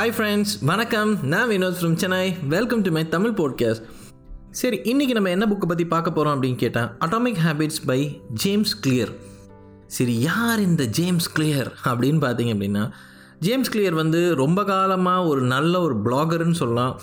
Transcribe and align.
Hi 0.00 0.12
friends 0.16 0.52
வணக்கம். 0.60 1.10
நான் 1.22 1.48
Vinod 1.48 1.74
from 1.80 1.94
Chennai 1.94 2.34
welcome 2.48 2.80
to 2.80 2.90
my 2.90 3.08
Tamil 3.08 3.30
podcast 3.30 3.82
சரி 4.50 4.76
இன்றைக்கி 4.76 5.14
நம்ம 5.16 5.30
என்ன 5.30 5.46
புக்கை 5.46 5.66
பற்றி 5.66 5.86
பார்க்க 5.86 6.10
போகிறோம் 6.10 6.34
அப்படின்னு 6.36 6.60
கேட்டால் 6.62 6.96
atomic 7.04 7.40
habits 7.46 7.82
by 7.84 8.20
James 8.32 8.80
Clear 8.86 9.12
சரி 9.86 10.18
யார் 10.20 10.60
இந்த 10.60 10.84
ஜேம்ஸ் 10.84 11.28
கிளியர் 11.36 11.70
அப்படின்னு 11.84 12.20
பார்த்தீங்க 12.26 12.54
அப்படின்னா 12.56 12.90
ஜேம்ஸ் 13.38 13.72
கிளியர் 13.76 13.92
வந்து 13.92 14.34
ரொம்ப 14.34 14.64
காலமாக 14.64 15.26
ஒரு 15.26 15.40
நல்ல 15.54 15.80
ஒரு 15.80 15.96
பிளாகர்னு 16.04 16.60
சொல்லலாம். 16.62 17.00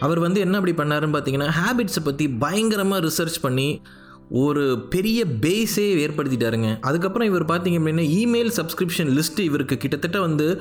அவர் 0.00 0.18
வந்து 0.18 0.40
என்ன 0.40 0.58
அப்படி 0.60 0.76
பண்ணாருன்னு 0.82 1.16
பார்த்தீங்கன்னா 1.18 1.50
ஹேபிட்ஸை 1.60 2.04
பற்றி 2.04 2.28
பயங்கரமாக 2.28 3.06
ரிசர்ச் 3.06 3.38
பண்ணி 3.40 3.82
ஒரு 4.28 4.86
பெரிய 4.90 5.24
பேஸே 5.24 5.88
ஏற்படுத்திட்டாருங்க. 6.04 6.80
அதுக்கப்புறம் 6.80 7.28
இவர் 7.28 7.44
பார்த்தீங்க 7.44 7.80
அப்படின்னா 7.80 8.06
இமெயில் 8.22 8.52
சப்ஸ்கிரிப்ஷன் 8.60 9.10
லிஸ்ட் 9.18 9.38
இவருக்கு 9.38 9.76
கிட்டத்தட்ட 9.76 10.20
வந்து 10.20 10.60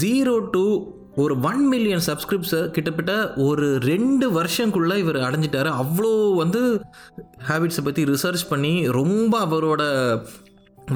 ஜீரோ 0.00 0.50
டு 0.50 0.96
ஒரு 1.22 1.34
ஒன் 1.40 1.62
மில்லியன் 1.66 2.04
சப்ஸ்கிரிப்ஸர் 2.06 2.66
கிட்டத்தட்ட 2.74 3.14
ஒரு 3.46 3.68
ரெண்டு 3.90 4.26
வருஷங்குள்ளே 4.36 4.96
இவர் 4.96 5.16
அடைஞ்சிட்டாரு. 5.16 5.70
அவ்வளோ 5.82 6.10
வந்து 6.40 6.60
ஹேபிட்ஸை 7.48 7.82
பற்றி 7.84 8.02
ரிசர்ச் 8.12 8.44
பண்ணி 8.50 8.72
ரொம்ப 8.98 9.32
அவரோட 9.46 9.82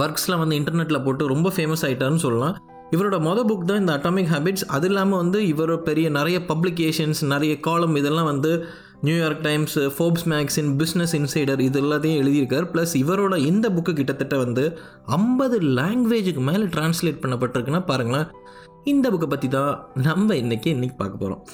ஒர்க்ஸ்லாம் 0.05 0.43
வந்து 0.43 0.59
இன்டர்நெட்டில் 0.61 1.05
போட்டு 1.07 1.33
ரொம்ப 1.33 1.49
ஃபேமஸ் 1.57 1.85
ஆகிட்டாருன்னு 1.89 2.25
சொல்லலாம். 2.27 2.55
இவரோட 2.95 3.19
மொதல் 3.27 3.49
புக் 3.51 3.69
தான் 3.71 3.83
இந்த 3.83 3.93
அட்டாமிக் 3.97 4.31
ஹேபிட்ஸ் 4.35 4.67
அது 4.77 4.89
இல்லாமல் 4.91 5.21
வந்து 5.23 5.39
இவர் 5.53 5.75
பெரிய 5.89 6.07
நிறைய 6.19 6.39
பப்ளிகேஷன்ஸ் 6.51 7.21
நிறைய 7.35 7.53
காலம் 7.67 7.95
இதெல்லாம் 8.01 8.31
வந்து 8.31 8.53
New York 9.07 9.45
Times 9.47 9.77
Forbes 9.95 10.27
magazine 10.33 10.71
Business 10.81 11.15
Insider 11.19 11.63
இது 11.69 11.79
எல்லாத்தையும் 11.83 12.19
எழுதியிருக்கார். 12.23 12.67
ப்ளஸ் 12.73 12.93
இவரோட 13.03 13.37
இந்த 13.51 13.67
புக்கு 13.77 13.93
கிட்டத்தட்ட 14.01 14.37
வந்து 14.45 14.65
ஐம்பது 15.19 15.59
லாங்குவேஜுக்கு 15.79 16.45
மேலே 16.51 16.67
டிரான்ஸ்லேட் 16.77 17.23
பண்ணப்பட்டிருக்குன்னா 17.25 17.83
பாருங்களேன். 17.91 18.29
இந்த 18.85 19.11
புக்கை 19.11 19.27
பற்றி 19.27 19.49
தான் 19.49 19.87
நம்ம 19.95 20.35
இன்றைக்கி 20.35 20.69
இன்றைக்கி 20.69 20.97
பார்க்க 20.97 21.19
போகிறோம் 21.19 21.47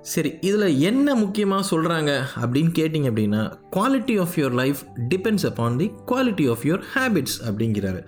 சரி 0.00 0.34
இதில் 0.40 0.78
என்ன 0.78 1.14
முக்கியமாக 1.14 1.76
சொல்கிறாங்க 1.76 2.20
அப்படின்னு 2.42 2.72
கேட்டிங்க 2.78 3.08
அப்படின்னா 3.10 3.52
quality 3.72 4.20
of 4.20 4.34
your 4.36 4.52
life 4.52 4.80
depends 5.08 5.46
upon 5.46 5.76
the 5.76 5.92
quality 6.06 6.50
of 6.50 6.64
your 6.64 6.82
habits 6.94 7.36
அப்படிங்கிறாரு. 7.46 8.06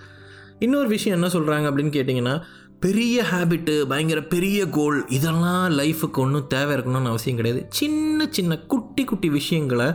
இன்னொரு 0.58 0.88
விஷயம் 0.88 1.22
என்ன 1.22 1.32
சொல்கிறாங்க 1.32 1.64
அப்படின்னு 1.64 1.94
கேட்டிங்கன்னா 1.98 2.42
பெரிய 2.80 3.24
ஹேபிட்டு 3.30 3.82
பயங்கர 3.82 4.22
பெரிய 4.22 4.68
கோல் 4.68 5.08
இதெல்லாம் 5.08 5.78
லைஃபுக்கு 5.78 6.18
ஒன்றும் 6.18 6.46
தேவை 6.46 6.76
இருக்கணும்னு 6.76 7.04
அவசியம் 7.04 7.36
கிடையாது. 7.36 7.66
சின்ன 7.70 8.26
சின்ன 8.30 8.58
குட்டி 8.58 9.04
குட்டி 9.04 9.28
விஷயங்களை 9.28 9.86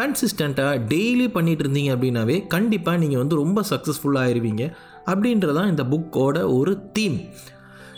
கன்சிஸ்டண்ட்டாக 0.00 0.80
டெய்லி 0.88 1.28
பண்ணிகிட்டு 1.28 1.64
இருந்தீங்க 1.66 1.92
அப்படின்னாவே 1.96 2.46
கண்டிப்பாக 2.46 2.98
நீங்கள் 2.98 3.18
வந்து 3.18 3.36
ரொம்ப 3.36 3.60
சக்ஸஸ்ஃபுல்லாக 3.70 4.26
ஆயிடுவீங்க 4.26 4.72
அப்படின்றதான் 5.06 5.68
இந்த 5.68 5.82
புக்கோட 5.82 6.56
ஒரு 6.56 6.90
தீம் 6.92 7.20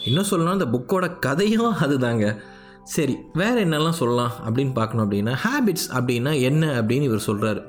இன்னும் 0.04 0.28
சொல்லணும்னா 0.30 0.52
இந்த 0.52 0.66
புக்கோட 0.66 1.18
கதையும் 1.18 1.74
அதுதாங்க. 1.74 2.36
சரி 2.84 3.16
வேறு 3.32 3.64
என்னெல்லாம் 3.64 3.98
சொல்லலாம் 4.00 4.32
அப்படின்னு 4.46 4.72
பார்க்கணும் 4.72 5.10
அப்படின்னா 5.10 5.34
ஹேபிட்ஸ் 5.44 5.88
அப்படின்னா 5.92 6.40
என்ன 6.40 6.82
அப்படின்னு 6.82 7.02
இவர் 7.02 7.22
சொல்கிறாரு 7.26 7.68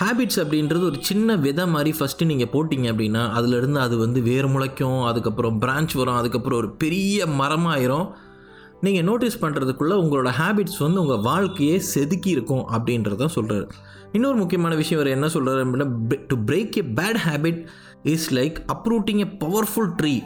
ஹேபிட்ஸ் 0.00 0.36
அப்படின்றது 0.36 0.84
ஒரு 0.84 0.98
சின்ன 1.00 1.36
விதை 1.36 1.66
மாதிரி 1.66 1.96
ஃபஸ்ட்டு 1.98 2.24
நீங்கள் 2.24 2.48
போட்டிங்க 2.52 2.86
அப்படின்னா 2.92 3.22
அதுலேருந்து 3.38 3.74
அது 3.74 3.96
வந்து 3.96 4.22
வேர் 4.22 4.46
முளைக்கும் 4.46 5.04
அதுக்கப்புறம் 5.04 5.60
பிரான்ச் 5.60 5.94
வரும் 5.94 6.14
அதுக்கப்புறம் 6.14 6.58
ஒரு 6.58 6.70
பெரிய 6.70 7.26
மரமாயிரும். 7.26 8.10
நீங்கள் 8.80 9.04
நோட்டீஸ் 9.04 9.44
பண்ணுறதுக்குள்ளே 9.44 9.96
உங்களோட 10.02 10.30
ஹேபிட்ஸ் 10.38 10.78
வந்து 10.78 11.00
உங்கள் 11.00 11.20
வாழ்க்கையே 11.20 11.78
செதுக்கி 11.78 12.30
இருக்கும் 12.30 12.68
அப்படின்றத 12.72 13.26
சொல்கிறார் 13.26 13.72
இன்னொரு 14.12 14.36
முக்கியமான 14.36 14.74
விஷயம் 14.74 15.02
அவர் 15.02 15.14
என்ன 15.14 15.28
சொல்கிறார் 15.28 15.66
அப்படின்னா 15.66 16.16
to 16.26 16.36
break 16.36 16.76
a 16.76 16.82
bad 16.82 17.18
habit 17.28 17.66
is 18.02 18.34
like 18.34 18.56
uprooting 18.72 19.18
a 19.18 19.36
powerful 19.38 19.92
tree 20.02 20.22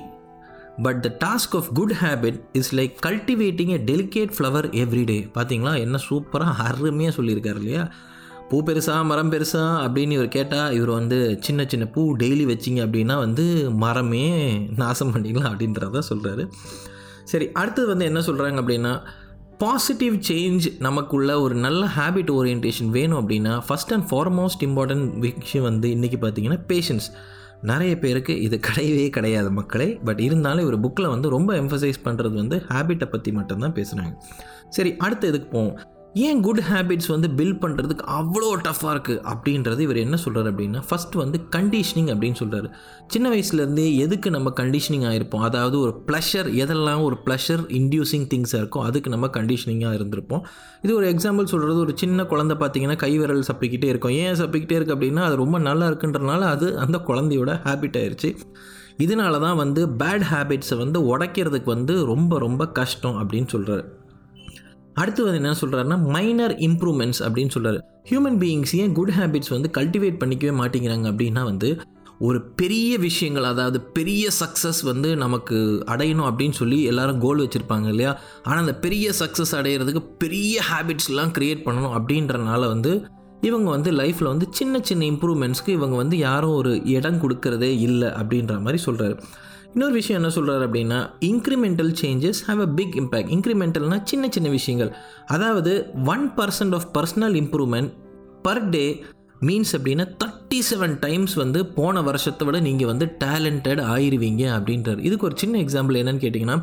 but 0.78 1.00
the 1.02 1.16
task 1.24 1.54
of 1.56 1.72
good 1.72 1.92
habit 2.00 2.38
is 2.52 2.74
like 2.74 2.94
cultivating 3.06 3.70
a 3.70 3.78
delicate 3.84 4.32
flower 4.36 4.66
every day 4.76 5.18
பார்த்தீங்களா 5.34 5.78
என்ன 5.78 5.98
சூப்பராக 6.08 6.62
அருமையாக 6.62 7.16
சொல்லியிருக்காரு 7.16 7.56
இல்லையா? 7.56 7.84
பூ 8.50 8.62
பெருசா 8.62 9.04
மரம் 9.04 9.32
பெருசா 9.32 9.62
அப்படின்னு 9.84 10.10
இவர் 10.10 10.28
கேட்டால் 10.28 10.72
இவர் 10.72 10.90
வந்து 10.90 11.16
சின்ன 11.40 11.64
சின்ன 11.64 11.84
பூ 11.86 12.16
டெய்லி 12.16 12.44
வச்சிங்க 12.46 12.80
அப்படின்னா 12.84 13.16
வந்து 13.16 13.44
மரமே 13.76 14.26
நாசம் 14.76 15.12
பண்ணிக்கலாம் 15.14 15.52
அப்படின்றத 15.52 16.02
சொல்கிறாரு 16.10 16.44
சரி 17.24 17.52
அடுத்தது 17.52 17.86
வந்து 17.86 18.04
என்ன 18.04 18.20
சொல்கிறாங்க 18.20 18.60
அப்படின்னா 18.60 18.92
பாசிட்டிவ் 19.58 20.14
சேஞ்ச் 20.28 20.66
நமக்குள்ள 20.78 21.40
ஒரு 21.40 21.54
நல்ல 21.56 21.86
ஹேபிட் 21.96 22.30
ஓரியன்டேஷன் 22.30 22.90
வேணும் 22.90 23.20
அப்படின்னா 23.20 23.62
ஃபஸ்ட் 23.68 23.92
அண்ட் 23.92 24.06
ஃபார்மோஸ்ட் 24.10 24.62
இம்பார்ட்டன்ட் 24.62 25.06
விஷயம் 25.20 25.64
வந்து 25.64 25.88
இன்றைக்கி 25.88 26.18
பார்த்தீங்கன்னா 26.20 26.60
பேஷன்ஸ் 26.68 27.06
நிறைய 27.62 27.98
பேருக்கு 27.98 28.40
இது 28.40 28.60
கிடையவே 28.66 29.10
கிடையாது 29.10 29.50
மக்களே. 29.50 29.98
பட் 30.04 30.20
இருந்தாலும் 30.20 30.68
இவர் 30.68 30.80
புக்கில் 30.80 31.08
வந்து 31.08 31.28
ரொம்ப 31.28 31.54
எம்ஃபசைஸ் 31.54 32.00
பண்ணுறது 32.04 32.34
வந்து 32.34 32.62
ஹேபிட்டை 32.68 33.04
பற்றி 33.04 33.32
மட்டும்தான் 33.32 33.72
பேசுகிறாங்க 33.72 34.16
சரி 34.68 34.96
அடுத்து 34.96 35.28
எதுக்கு 35.28 35.48
போவோம்? 35.48 35.78
ஏன் 36.24 36.40
குட் 36.40 36.60
ஹேபிட்ஸ் 36.60 37.10
வந்து 37.10 37.28
பில்ட் 37.28 37.58
பண்ணுறதுக்கு 37.62 38.04
அவ்வளோ 38.10 38.50
டஃப்பாக 38.62 38.92
இருக்குது 38.94 39.20
அப்படின்றது 39.24 39.80
இவர் 39.80 39.96
என்ன 39.96 40.16
சொல்கிறார் 40.16 40.48
அப்படின்னா 40.52 40.80
ஃபஸ்ட் 40.88 41.14
வந்து 41.14 41.38
கண்டிஷனிங் 41.56 42.10
அப்படின்னு 42.12 42.38
சொல்கிறாரு 42.40 42.68
சின்ன 43.06 43.30
வயசுலேருந்தே 43.30 43.96
எதுக்கு 43.96 44.30
நம்ம 44.30 44.52
கண்டிஷனிங் 44.60 45.04
ஆகிருப்போம் 45.04 45.40
அதாவது 45.40 45.80
ஒரு 45.80 45.92
ப்ளஷர் 46.06 46.48
எதெல்லாம் 46.54 47.02
ஒரு 47.02 47.18
ப்ளஷர் 47.26 47.64
இன்டியூசிங் 47.80 48.26
திங்ஸாக 48.34 48.60
இருக்கோ 48.62 48.82
அதுக்கு 48.82 49.10
நம்ம 49.10 49.26
கண்டிஷனிங்காக 49.26 49.98
இருந்திருப்போம். 49.98 50.42
இது 50.82 50.94
ஒரு 50.94 51.08
எக்ஸாம்பிள் 51.12 51.44
சொல்கிறது 51.44 51.78
ஒரு 51.78 51.94
சின்ன 51.96 52.24
குழந்தை 52.24 52.56
பார்த்தீங்கன்னா 52.56 52.96
கை 52.96 53.18
விரல் 53.18 53.44
சப்பிக்கிட்டே 53.52 53.84
இருக்கும். 53.84 54.10
ஏன் 54.10 54.34
சப்பிக்கிட்டே 54.34 54.78
இருக்குது 54.78 54.96
அப்படின்னா 54.96 55.18
அது 55.18 55.36
ரொம்ப 55.36 55.58
நல்லா 55.58 55.88
இருக்குன்றனால 55.88 56.40
அது 56.40 56.78
அந்த 56.78 56.98
குழந்தையோட 57.06 57.52
ஹேபிட் 57.64 58.00
ஆயிடுச்சு 58.02 58.30
இதனால 58.98 59.40
தான் 59.40 59.56
வந்து 59.56 59.86
பேட் 59.86 60.26
ஹேபிட்ஸை 60.32 60.76
வந்து 60.76 60.98
உடைக்கிறதுக்கு 61.12 61.64
வந்து 61.64 62.04
ரொம்ப 62.04 62.38
ரொம்ப 62.38 62.68
கஷ்டம் 62.80 63.16
அப்படின்னு 63.22 63.48
சொல்கிறாரு 63.52 63.84
அடுத்து 64.96 65.24
வந்து 65.24 65.36
என்ன 65.36 65.54
சொல்கிறாருன்னா 65.60 66.10
மைனர் 66.10 66.54
இம்ப்ரூவ்மெண்ட்ஸ் 66.58 67.20
அப்படின்னு 67.20 67.50
சொல்கிறாரு 67.54 67.78
ஹியூமன் 68.10 68.38
பீயிங்ஸ் 68.38 68.76
ஏன் 68.76 68.92
குட் 68.92 69.10
ஹேபிட்ஸ் 69.10 69.48
வந்து 69.48 69.70
கல்டிவேட் 69.78 70.20
பண்ணிக்கவே 70.20 70.54
மாட்டேங்கிறாங்க 70.56 71.06
அப்படின்னா 71.12 71.42
வந்து 71.44 71.82
ஒரு 72.18 72.42
பெரிய 72.42 72.98
விஷயங்கள் 72.98 73.44
அதாவது 73.44 73.80
பெரிய 73.80 74.28
சக்ஸஸ் 74.40 74.84
வந்து 74.84 75.16
நமக்கு 75.16 75.56
அடையணும் 75.86 76.28
அப்படின்னு 76.28 76.50
சொல்லி 76.50 76.82
எல்லாரும் 76.82 77.18
கோல் 77.18 77.40
வச்சுருப்பாங்க 77.40 77.88
இல்லையா? 77.88 78.18
ஆனால் 78.42 78.60
அந்த 78.60 78.74
பெரிய 78.76 79.12
சக்ஸஸ் 79.18 79.52
அடையிறதுக்கு 79.52 80.02
பெரிய 80.18 80.62
ஹேபிட்ஸ்லாம் 80.70 81.34
க்ரியேட் 81.38 81.64
பண்ணணும் 81.64 81.96
அப்படின்றனால 81.96 82.66
வந்து 82.66 82.92
இவங்க 83.40 83.70
வந்து 83.70 83.92
லைஃப்பில் 83.92 84.32
வந்து 84.32 84.46
சின்ன 84.50 84.80
சின்ன 84.82 85.04
இம்ப்ரூவ்மெண்ட்ஸ்க்கு 85.04 85.68
இவங்க 85.68 85.96
வந்து 85.96 86.18
யாரும் 86.18 86.54
ஒரு 86.54 86.84
இடம் 86.84 87.20
கொடுக்கறதே 87.20 87.78
இல்லை 87.80 88.08
அப்படின்ற 88.08 88.60
மாதிரி 88.60 88.82
சொல்கிறாரு 88.86 89.16
இன்னொரு 89.76 89.94
விஷயம் 90.00 90.18
என்ன 90.20 90.32
சொல்கிறார் 90.34 90.62
அப்படின்னா 90.66 90.98
incremental 91.30 91.90
changes 92.02 92.38
have 92.46 92.60
a 92.64 92.68
big 92.78 92.94
impact 93.00 93.32
இன்க்ரிமெண்டல்னால் 93.34 94.04
சின்ன 94.10 94.28
சின்ன 94.30 94.48
விஷயங்கள். 94.48 94.90
அதாவது 95.34 95.72
one 96.12 96.24
percent 96.36 96.74
of 96.78 96.86
personal 96.96 97.34
improvement 97.40 97.90
per 98.42 98.62
day 98.68 98.84
means 99.48 99.72
அப்படின்னா 99.78 100.04
தேர்ட்டி 100.22 100.60
செவன் 100.70 100.94
டைம்ஸ் 100.98 101.34
வந்து 101.34 101.66
போன 101.66 102.02
வருஷத்தை 102.02 102.46
விட 102.46 102.60
நீங்கள் 102.68 102.90
வந்து 102.92 103.08
டேலண்டட் 103.24 103.82
ஆயிருவீங்க 103.94 104.44
அப்படின்றார். 104.56 105.02
இதுக்கு 105.08 105.28
ஒரு 105.28 105.36
சின்ன 105.42 105.58
எக்ஸாம்பிள் 105.64 105.98
என்னன்னு 106.02 106.24
கேட்டிங்கன்னா 106.24 106.56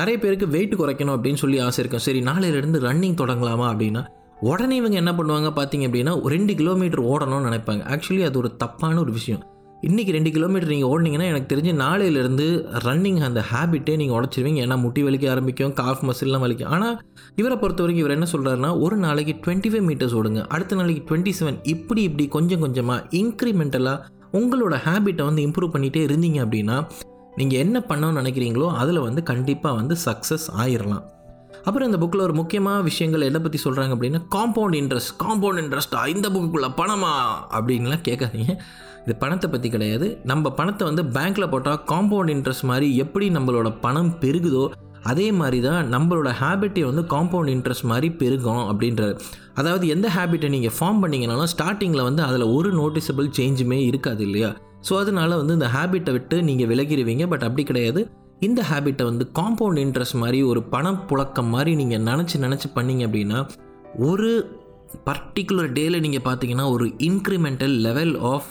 நிறைய 0.00 0.18
பேருக்கு 0.24 0.48
வெயிட் 0.56 0.76
குறைக்கணும் 0.82 1.14
அப்படின்னு 1.16 1.42
சொல்லி 1.44 1.60
ஆசை 1.68 1.80
இருக்கும். 1.84 2.04
சரி 2.08 2.20
நாளையிலேருந்து 2.20 2.84
ரன்னிங் 2.88 3.18
தொடங்கலாமா 3.22 3.68
அப்படின்னா 3.72 4.04
உடனே 4.50 4.76
இவங்க 4.82 4.96
என்ன 4.96 5.14
பண்ணுவாங்க 5.20 5.52
பார்த்தீங்க 5.60 5.86
அப்படின்னா 5.90 6.14
ஒரு 6.22 6.32
ரெண்டு 6.36 6.54
கிலோமீட்டர் 6.60 7.04
ஓடணும்னு 7.14 7.48
நினைப்பாங்க. 7.50 7.82
ஆக்சுவலி 7.94 8.24
அது 8.28 8.38
ஒரு 8.38 8.52
தப்பான 8.56 9.00
ஒரு 9.00 9.12
விஷயம். 9.20 9.42
இன்றைக்கி 9.86 10.10
ரெண்டு 10.14 10.30
கிலோமீட்டர் 10.34 10.70
நீங்கள் 10.72 10.90
ஓடினீங்கன்னா 10.90 11.28
எனக்கு 11.30 11.48
தெரிஞ்சு 11.52 11.72
நாளையிலேருந்து 11.80 12.44
ரன்னிங் 12.84 13.18
அந்த 13.28 13.40
ஹேபிட்டே 13.52 13.94
நீங்கள் 14.00 14.16
உடச்சிருவீங்க. 14.18 14.58
ஏன்னா 14.64 14.76
முட்டி 14.82 15.02
வலிக்க 15.06 15.30
ஆரம்பிக்கும் 15.30 15.72
காஃப் 15.72 16.02
மசில்லாம் 16.08 16.42
வலிக்கும். 16.44 16.68
ஆனால் 16.74 16.94
இவரை 17.40 17.56
பொறுத்த 17.56 17.82
வரைக்கும் 17.82 18.04
இவர் 18.04 18.14
என்ன 18.16 18.26
சொல்கிறாருன்னா 18.32 18.70
ஒரு 18.80 18.96
நாளைக்கு 18.96 19.34
டுவெண்ட்டி 19.44 19.70
ஃபைவ் 19.72 19.86
மீட்டர்ஸ் 19.88 20.14
ஓடுங்க. 20.18 20.42
அடுத்த 20.54 20.76
நாளைக்கு 20.80 21.02
டுவெண்ட்டி 21.08 21.32
செவன் 21.38 21.58
இப்படி 21.62 22.02
இப்படி 22.02 22.26
கொஞ்சம் 22.28 22.60
கொஞ்சமாக 22.60 23.06
இன்க்ரிமெண்டலாக 23.20 24.04
உங்களோட 24.40 24.76
ஹேபிட்டை 24.86 25.24
வந்து 25.30 25.44
இம்ப்ரூவ் 25.46 25.74
பண்ணிகிட்டே 25.74 26.04
இருந்தீங்க 26.08 26.40
அப்படின்னா 26.44 26.76
நீங்கள் 27.36 27.58
என்ன 27.58 27.84
பண்ணணும்னு 27.88 28.22
நினைக்கிறீங்களோ 28.22 28.68
அதில் 28.82 29.00
வந்து 29.00 29.22
கண்டிப்பாக 29.22 29.74
வந்து 29.76 29.96
சக்ஸஸ் 30.04 30.46
ஆயிடலாம் 30.62 31.04
அப்புறம் 31.64 31.88
இந்த 31.92 31.98
புக்கில் 32.02 32.22
ஒரு 32.22 32.34
முக்கியமான 32.34 32.78
விஷயங்கள் 32.82 33.26
எதை 33.30 33.40
பற்றி 33.40 33.58
சொல்கிறாங்க 33.64 33.92
அப்படின்னா 33.96 34.22
காம்பவுண்ட் 34.36 34.78
இன்ட்ரெஸ்ட் 34.82 35.12
காம்பவுண்ட் 35.24 35.60
இன்ட்ரெஸ்ட்டா 35.64 36.06
இந்த 36.14 36.28
புக்குக்குள்ளே 36.28 36.70
பணமா? 36.76 37.12
அப்படின்லாம் 37.58 38.06
கேட்காதீங்க. 38.08 38.54
இது 39.06 39.14
பணத்தை 39.22 39.48
பற்றி 39.50 39.68
கிடையாது. 39.74 40.06
நம்ம 40.30 40.50
பணத்தை 40.58 40.84
வந்து 40.88 41.02
பேங்க்கில் 41.16 41.52
போட்டால் 41.52 41.82
காம்பவுண்ட் 41.92 42.32
இன்ட்ரெஸ்ட் 42.34 42.66
மாதிரி 42.70 42.88
எப்படி 43.04 43.28
நம்மளோட 43.36 43.70
பணம் 43.84 44.12
பெருகுதோ 44.22 44.64
அதே 45.10 45.28
மாதிரி 45.38 45.58
தான் 45.68 45.88
நம்மளோட 45.94 46.30
ஹேபிட்டே 46.40 46.82
வந்து 46.88 47.02
காம்பவுண்ட் 47.12 47.52
இன்ட்ரெஸ்ட் 47.54 47.86
மாதிரி 47.92 48.08
பெருகும் 48.20 48.64
அப்படின்றது 48.70 49.14
அதாவது 49.60 49.84
எந்த 49.94 50.08
ஹேபிட்டை 50.16 50.48
நீங்கள் 50.48 50.74
ஃபார்ம் 50.76 51.00
பண்ணிங்கனாலும் 51.04 51.50
ஸ்டார்டிங்கில் 51.54 52.06
வந்து 52.08 52.22
அதில் 52.28 52.46
ஒரு 52.56 52.70
நோட்டிசபிள் 52.80 53.30
சேஞ்சுமே 53.38 53.78
இருக்காது 53.90 54.22
இல்லையா? 54.28 54.50
ஸோ 54.88 54.92
அதனால் 55.00 55.38
வந்து 55.40 55.56
இந்த 55.58 55.68
ஹேபிட்டை 55.74 56.12
விட்டு 56.12 56.36
நீங்கள் 56.48 56.70
விலகிடுவீங்க 56.72 57.26
பட் 57.32 57.46
அப்படி 57.48 57.64
கிடையாது. 57.70 58.00
இந்த 58.40 58.60
ஹேபிட்டை 58.70 59.04
வந்து 59.10 59.24
காம்பவுண்ட் 59.38 59.80
இன்ட்ரெஸ்ட் 59.84 60.20
மாதிரி 60.22 60.38
ஒரு 60.42 60.62
பணம் 60.74 61.02
புழக்கம் 61.10 61.52
மாதிரி 61.56 61.72
நீங்கள் 61.80 62.06
நினச்சி 62.10 62.38
நினச்சி 62.46 62.68
பண்ணிங்க 62.76 63.02
அப்படின்னா 63.08 63.40
ஒரு 64.08 64.30
பர்டிகுலர் 65.06 65.70
டேயில் 65.76 66.04
நீங்கள் 66.06 66.26
பார்த்தீங்கன்னா 66.28 66.66
ஒரு 66.70 66.86
இன்க்ரிமெண்டல் 67.08 67.76
லெவல் 67.86 68.14
ஆஃப் 68.32 68.50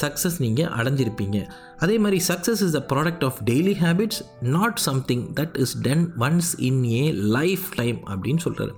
சக்ஸஸ் 0.00 0.38
நீங்கள் 0.38 0.64
அடைஞ்சிருப்பீங்க. 0.64 1.50
அதே 1.78 1.98
மாதிரி 1.98 2.22
success 2.28 2.62
is 2.66 2.74
a 2.74 2.86
product 2.92 3.24
of 3.24 3.38
daily 3.44 3.74
habits 3.82 4.20
not 4.40 4.76
something 4.76 5.32
that 5.32 5.58
is 5.58 5.80
done 5.80 6.12
once 6.18 6.50
in 6.56 6.84
a 6.84 7.12
lifetime 7.74 8.00
அப்படின்னு 8.08 8.38
சொல்கிறாரு 8.44 8.74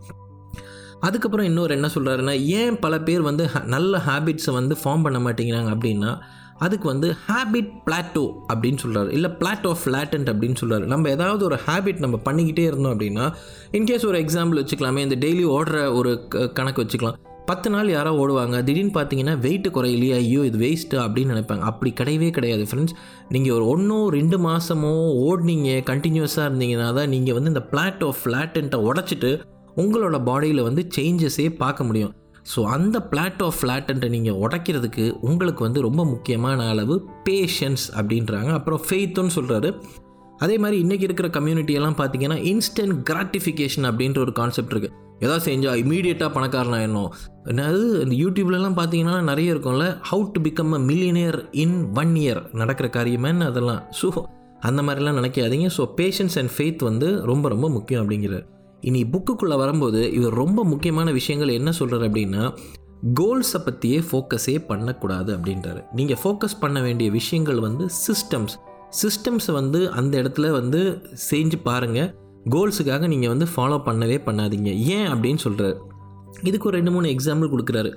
அதுக்கப்புறம் 1.00 1.47
இன்னொரு 1.47 1.75
என்ன 1.75 1.87
சொல்கிறாருன்னா 1.94 2.41
ஏன் 2.41 2.79
பல 2.79 3.00
பேர் 3.00 3.20
வந்து 3.20 3.50
நல்ல 3.64 4.03
ஹேபிட்ஸை 4.06 4.53
வந்து 4.53 4.76
ஃபார்ம் 4.85 5.03
பண்ண 5.03 5.19
மாட்டேங்கிறாங்க 5.19 5.73
அப்படின்னா 5.76 6.19
அதுக்கு 6.56 6.87
வந்து 6.88 7.14
ஹேபிட் 7.29 7.70
பிளாட்டோ 7.87 8.32
அப்படின்னு 8.55 8.79
சொல்கிறாரு 8.82 9.11
இல்லை 9.11 9.31
பிளாட்டோ 9.31 9.76
ஃப்ளாட்டன்ட் 9.85 10.31
அப்படின்னு 10.32 10.56
சொல்கிறாரு 10.61 10.85
நம்ம 10.85 11.09
ஏதாவது 11.09 11.44
ஒரு 11.44 11.59
ஹேபிட் 11.67 11.99
நம்ம 11.99 12.20
பண்ணிக்கிட்டே 12.25 12.59
இருந்தோம் 12.59 12.99
அப்படின்னா 12.99 13.32
இன்கேஸ் 13.73 14.06
ஒரு 14.06 14.19
எக்ஸாம்பிள் 14.19 14.61
வச்சுக்கலாமே 14.62 14.99
இந்த 14.99 15.17
டெய்லி 15.26 15.47
ஓடுற 15.50 15.94
ஒரு 15.94 16.29
கணக்கு 16.53 16.82
வச்சுக்கலாம். 16.82 17.19
பத்து 17.52 17.70
நாள் 17.75 17.88
யாரோ 17.94 18.10
ஓடுவாங்க. 18.22 18.56
திடீர்னு 18.66 18.93
பார்த்தீங்கன்னா 18.96 19.32
வெயிட் 19.44 19.66
குறையிலையே 19.76 20.14
ஐயோ 20.20 20.43
இது 20.49 20.58
வேஸ்ட்டு 20.62 21.00
அப்படின்னு 21.04 21.32
நினைப்பாங்க. 21.34 21.64
அப்படி 21.70 21.90
கிடையவே 21.99 22.28
கிடையாது 22.37 22.64
ஃப்ரெண்ட்ஸ் 22.69 22.94
நீங்கள் 23.34 23.54
ஒரு 23.56 23.64
ஒன்றோ 23.72 23.99
ரெண்டு 24.16 24.37
மாதமோ 24.46 24.93
ஓடினீங்க 25.26 25.70
கண்டினியூஸாக 25.90 26.46
இருந்தீங்கன்னா 26.49 26.88
தான் 26.99 27.12
நீங்கள் 27.14 27.37
வந்து 27.38 27.52
இந்த 27.54 27.62
பிளாட்டோ 27.72 28.08
ஃப்ளாட்டன்ட்டை 28.20 28.81
உடச்சிட்டு 28.88 29.31
உங்களோட 29.82 30.16
பாடியில் 30.28 30.66
வந்து 30.69 30.82
சேஞ்சஸே 30.96 31.46
பார்க்க 31.62 31.88
முடியும். 31.88 32.12
ஸோ 32.52 32.60
அந்த 32.76 32.96
பிளாட்டோ 33.10 33.49
ஃப்ளாட்டன்ட்டை 33.58 34.08
நீங்கள் 34.16 34.38
உடைக்கிறதுக்கு 34.44 35.04
உங்களுக்கு 35.28 35.62
வந்து 35.66 35.87
ரொம்ப 35.88 36.02
முக்கியமான 36.14 36.69
அளவு 36.72 36.96
பேஷன்ஸ் 37.28 37.87
அப்படின்றாங்க. 37.99 38.50
அப்புறம் 38.58 38.82
ஃபெய்த்துன்னு 38.88 39.37
சொல்கிறாரு 39.38 39.70
அதே 40.44 40.56
மாதிரி 40.64 40.76
இன்றைக்கி 40.84 41.06
இருக்கிற 41.08 41.28
கம்யூனிட்டியெல்லாம் 41.38 42.00
பார்த்தீங்கன்னா 42.02 42.40
இன்ஸ்டன்ட் 42.52 42.96
கிராட்டிஃபிகேஷன் 43.10 43.88
அப்படின்ற 43.90 44.20
ஒரு 44.26 44.34
கான்செப்ட் 44.40 44.75
இருக்குது 44.75 44.96
ஏதாவது 45.25 45.45
செஞ்சால் 45.49 45.81
இமீடியட்டாக 45.83 46.31
பணக்காரன் 46.37 46.77
ஆயிடணும். 46.79 47.11
என்னது 47.51 47.83
இந்த 48.05 48.15
யூடியூப்லலாம் 48.23 48.79
பார்த்தீங்கன்னா 48.79 49.17
நிறைய 49.31 49.55
இருக்கும்ல 49.55 49.87
how 50.11 50.25
to 50.35 50.41
become 50.47 50.73
a 50.79 50.81
millionaire 50.91 51.39
in 51.65 51.77
one 52.03 52.15
year 52.23 52.41
நடக்கிற 52.61 52.89
காரியமேன்னு 52.97 53.49
அதெல்லாம். 53.51 53.83
ஸோ 54.01 54.09
அந்த 54.69 54.81
மாதிரிலாம் 54.87 55.19
நினைக்காதீங்க. 55.21 55.69
ஸோ 55.77 55.85
பேஷன்ஸ் 56.01 56.37
அண்ட் 56.43 56.53
ஃபெய்த் 56.57 56.83
வந்து 56.91 57.09
ரொம்ப 57.31 57.49
ரொம்ப 57.55 57.69
முக்கியம் 57.77 58.03
அப்படிங்கிறார் 58.03 58.47
இனி 58.89 59.01
புக்குக்குள்ளே 59.15 59.57
வரும்போது 59.63 60.01
இவர் 60.19 60.35
ரொம்ப 60.43 60.61
முக்கியமான 60.65 61.09
விஷயங்கள் 61.19 61.57
என்ன 61.59 61.71
சொல்கிறார் 61.81 62.07
அப்படின்னா 62.09 62.45
கோல்ஸை 63.19 63.61
பற்றியே 63.65 63.99
ஃபோக்கஸே 64.09 64.55
பண்ணக்கூடாது 64.71 65.31
அப்படின்றாரு. 65.37 65.81
நீங்கள் 65.99 66.21
ஃபோக்கஸ் 66.23 66.61
பண்ண 66.61 66.79
வேண்டிய 66.81 67.11
விஷயங்கள் 67.19 67.61
வந்து 67.61 67.85
சிஸ்டம்ஸ் 68.07 68.55
சிஸ்டம்ஸை 69.01 69.53
வந்து 69.61 69.81
அந்த 69.99 70.13
இடத்துல 70.23 70.47
வந்து 70.51 70.81
செஞ்சு 71.31 71.59
பாருங்கள் 71.69 72.11
கோல்ஸுக்காக 72.50 73.06
நீங்கள் 73.06 73.29
வந்து 73.29 73.47
ஃபாலோ 73.56 73.79
பண்ணவே 73.87 74.17
பண்ணாதீங்க. 74.27 74.71
ஏன் 74.94 75.09
அப்படின்னு 75.09 75.39
சொல்கிறாரு 75.44 75.77
இதுக்கு 76.43 76.67
ஒரு 76.67 76.77
ரெண்டு 76.77 76.91
மூணு 76.91 77.09
எக்ஸாம்பிள் 77.09 77.53
கொடுக்குறாரு. 77.53 77.93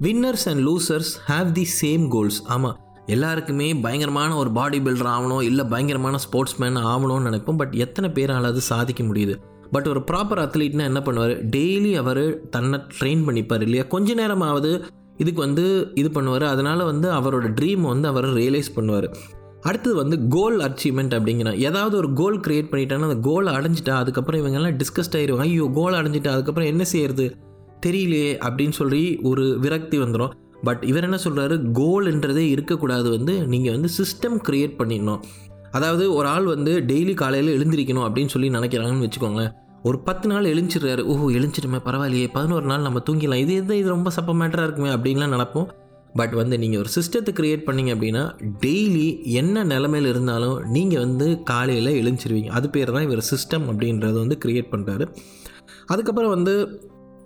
Winners 0.00 0.46
and 0.50 0.62
losers 0.68 1.12
have 1.28 1.52
the 1.52 1.66
same 1.80 2.08
goals 2.08 2.42
ஆமாம் 2.46 2.78
எல்லாருக்குமே 3.06 3.74
பயங்கரமான 3.74 4.36
ஒரு 4.36 4.50
பாடி 4.50 4.78
பில்டர் 4.78 5.10
ஆகணும் 5.14 5.42
இல்லை 5.42 5.64
பயங்கரமான 5.64 6.18
ஸ்போர்ட்ஸ் 6.18 6.56
மேன் 6.56 6.76
ஆகணும்னு 6.76 7.28
நினைப்போம். 7.28 7.56
பட் 7.56 7.74
எத்தனை 7.74 8.10
பேரால் 8.10 8.44
அது 8.44 8.60
சாதிக்க 8.60 9.02
முடியுது. 9.02 9.36
பட் 9.70 9.88
ஒரு 9.88 10.00
ப்ராப்பர் 10.10 10.42
அத்லீட்னா 10.44 10.84
என்ன 10.90 11.00
பண்ணுவார்? 11.00 11.34
டெய்லி 11.56 11.96
அவர் 11.96 12.48
தன்னை 12.48 12.80
ட்ரெயின் 13.00 13.26
பண்ணிப்பார் 13.26 13.60
இல்லையா? 13.60 13.82
கொஞ்ச 13.82 14.14
நேரமாவது 14.14 14.84
இதுக்கு 15.16 15.40
வந்து 15.40 15.92
இது 15.94 16.20
பண்ணுவார். 16.20 16.42
அதனால் 16.42 16.84
வந்து 16.84 17.12
அவரோட 17.12 17.48
ட்ரீம் 17.60 17.80
வந்து 17.80 18.08
அவர் 18.08 18.26
ரியலைஸ் 18.26 18.70
பண்ணுவார். 18.76 19.08
அடுத்தது 19.68 19.94
வந்து 19.94 20.16
கோல் 20.28 20.58
அச்சீவ்மெண்ட் 20.66 21.14
அப்படிங்கிற 21.16 21.50
ஏதாவது 21.68 21.94
ஒரு 21.96 22.08
கோல் 22.20 22.38
கிரியேட் 22.46 22.70
பண்ணிட்டாங்கன்னா 22.72 23.08
அந்த 23.10 23.20
கோலை 23.28 23.50
அடைஞ்சிட்டா 23.58 23.94
அதுக்கப்புறம் 24.02 24.40
இவங்கெல்லாம் 24.42 24.76
டிஸ்கஸ்ட் 24.80 25.16
ஆயிடுவாங்க. 25.18 25.46
ஐயோ 25.48 25.66
கோல் 25.78 25.98
அடைஞ்சிட்டா 26.00 26.30
அதுக்கப்புறம் 26.36 26.70
என்ன 26.72 26.84
செய்யறது? 26.84 27.26
தெரியலையே 27.86 28.30
அப்படின்னு 28.46 28.76
சொல்லி 28.80 29.02
ஒரு 29.22 29.44
விரக்தி 29.64 29.98
வந்துடும் 29.98 30.32
பட் 30.62 30.82
இவர் 30.90 31.06
என்ன 31.08 31.18
சொல்கிறாரு 31.24 31.54
கோல்ன்றதே 31.78 32.44
இருக்கக்கூடாது 32.54 33.08
வந்து 33.10 33.34
நீங்கள் 33.46 33.74
வந்து 33.76 33.90
சிஸ்டம் 33.98 34.38
கிரியேட் 34.48 34.78
பண்ணிடணும். 34.80 35.20
அதாவது 35.70 36.04
ஒரு 36.14 36.28
ஆள் 36.28 36.46
வந்து 36.54 36.72
டெய்லி 36.90 37.14
காலையில் 37.14 37.54
எழுந்திரிக்கணும் 37.56 38.06
அப்படின்னு 38.06 38.32
சொல்லி 38.34 38.48
நினைக்கிறாங்கன்னு 38.50 39.06
வச்சுக்கோங்களேன். 39.06 39.52
ஒரு 39.82 39.98
பத்து 40.08 40.26
நாள் 40.28 40.50
எழுஞ்சிடுறாரு 40.54 41.02
ஓஹோ 41.12 41.26
எழுஞ்சிட்டுமே 41.38 41.78
பரவாயில்லையே 41.84 42.28
பதினோரு 42.32 42.66
நாள் 42.72 42.86
நம்ம 42.86 43.02
தூங்கிடலாம். 43.06 43.42
இது 43.44 43.54
எது 43.54 43.78
இது 43.78 43.88
ரொம்ப 43.88 44.10
சப்ப 44.16 44.34
மேட்டராக 44.40 44.66
இருக்குமே 44.68 44.90
அப்படின்லாம் 44.96 45.34
நினப்போம். 45.36 45.68
பட் 46.14 46.32
வந்து 46.32 46.58
நீங்கள் 46.58 46.80
ஒரு 46.80 46.90
சிஸ்டத்தை 46.94 47.32
க்ரியேட் 47.40 47.66
பண்ணீங்க 47.66 47.90
அப்படின்னா 47.94 48.22
டெய்லி 48.66 49.24
என்ன 49.24 49.64
நிலமையில் 49.64 50.08
இருந்தாலும் 50.08 50.62
நீங்கள் 50.70 50.98
வந்து 50.98 51.42
காலையில் 51.42 51.90
எழுந்திருவீங்க. 52.00 52.46
அது 52.46 52.70
பேர் 52.70 52.92
தான் 52.92 53.02
இவர் 53.02 53.24
சிஸ்டம் 53.30 53.66
அப்படின்றத 53.70 54.12
வந்து 54.12 54.38
க்ரியேட் 54.44 54.72
பண்ணுறாரு 54.72 55.06
அதுக்கப்புறம் 55.86 56.30
வந்து 56.30 56.54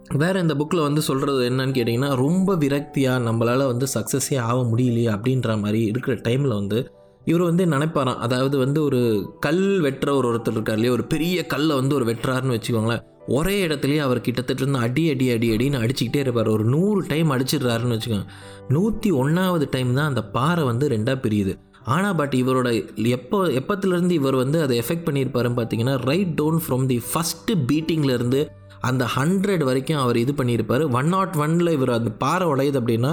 வேறு 0.08 0.40
இந்த 0.40 0.54
புக்கில் 0.54 0.82
வந்து 0.82 1.02
சொல்கிறது 1.02 1.50
என்னன்னு 1.50 1.76
கேட்டிங்கன்னா 1.76 2.14
ரொம்ப 2.14 2.56
விரக்தியாக 2.56 3.24
நம்மளால் 3.24 3.66
வந்து 3.66 3.86
சக்ஸஸே 3.94 4.38
ஆக 4.38 4.58
முடியலையே 4.62 5.10
அப்படின்ற 5.16 5.60
மாதிரி 5.60 5.82
இருக்கிற 5.84 6.16
டைமில் 6.16 6.54
வந்து 6.54 6.78
இவர் 7.24 7.42
வந்து 7.42 7.64
நினைப்பாராம் 7.66 8.18
அதாவது 8.18 8.56
வந்து 8.58 8.82
ஒரு 8.82 9.00
கல் 9.40 9.80
வெட்டுற 9.80 10.10
ஒரு 10.16 10.28
ஒருத்தர் 10.28 10.52
இருக்கார் 10.52 10.76
இல்லையா? 10.76 10.92
ஒரு 10.92 11.04
பெரிய 11.04 11.46
கல்லை 11.46 11.76
வந்து 11.76 11.94
ஒரு 11.94 12.04
வெட்டுறாருன்னு 12.04 12.56
வச்சுக்கோங்களேன். 12.56 13.04
ஒரே 13.26 13.66
இடத்துலையே 13.66 13.98
அவர் 13.98 14.20
கிட்டத்தட்ட 14.20 14.62
இருந்து 14.62 14.78
அடி 14.78 15.10
அடி 15.10 15.30
அடி 15.30 15.48
அடின்னு 15.56 15.80
அடிச்சுக்கிட்டே 15.82 16.16
இருப்பார். 16.16 16.48
ஒரு 16.48 16.64
நூறு 16.64 17.06
டைம் 17.06 17.30
அடிச்சிடுறாருன்னு 17.30 17.96
வச்சுக்கோங்க. 17.96 18.26
நூற்றி 18.68 19.10
ஒன்றாவது 19.10 19.68
டைம் 19.70 19.94
தான் 19.94 20.06
அந்த 20.06 20.24
பாறை 20.24 20.64
வந்து 20.64 20.88
ரெண்டாக 20.88 21.18
பிரியுது. 21.22 21.54
ஆனால் 21.84 22.14
பட் 22.14 22.34
இவரோட 22.34 22.68
எப்போ 23.04 23.38
எப்பத்துலேருந்து 23.60 24.10
இவர் 24.10 24.34
வந்து 24.34 24.62
அதை 24.62 24.74
எஃபெக்ட் 24.78 25.06
பண்ணியிருப்பாருன்னு 25.08 25.58
பார்த்தீங்கன்னா 25.60 25.96
right 26.04 26.34
down 26.34 26.60
from 26.66 26.86
the 26.86 27.00
first 27.10 27.56
பீட்டிங்லேருந்து 27.72 28.40
அந்த 28.88 29.04
ஹண்ட்ரட் 29.16 29.64
வரைக்கும் 29.64 30.00
அவர் 30.00 30.18
இது 30.22 30.32
பண்ணியிருப்பார். 30.32 30.84
ஒன் 30.92 31.08
நாட் 31.08 31.34
ஒனில் 31.36 31.72
இவர் 31.72 31.92
அந்த 31.98 32.10
பாறை 32.22 32.46
உடையுது 32.48 32.78
அப்படின்னா 32.80 33.12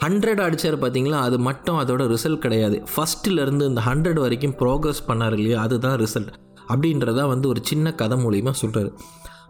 ஹண்ட்ரட் 0.00 0.42
அடித்தார் 0.46 0.78
பார்த்தீங்களா 0.84 1.18
அது 1.26 1.38
மட்டும் 1.38 1.80
அதோட 1.80 2.04
ரிசல்ட் 2.14 2.44
கிடையாது. 2.44 2.78
ஃபஸ்ட்டிலேருந்து 2.94 3.68
இந்த 3.72 3.82
ஹண்ட்ரட் 3.86 4.20
வரைக்கும் 4.20 4.56
ப்ரோக்ரஸ் 4.58 5.02
பண்ணார் 5.08 5.36
இல்லையா 5.38 5.60
அதுதான் 5.62 5.98
ரிசல்ட் 5.98 6.32
அப்படின்றதான் 6.68 7.32
வந்து 7.34 7.46
ஒரு 7.48 7.60
சின்ன 7.70 7.94
கதை 7.94 8.16
மூலியமாக 8.24 8.56
சொல்கிறாரு 8.62 8.90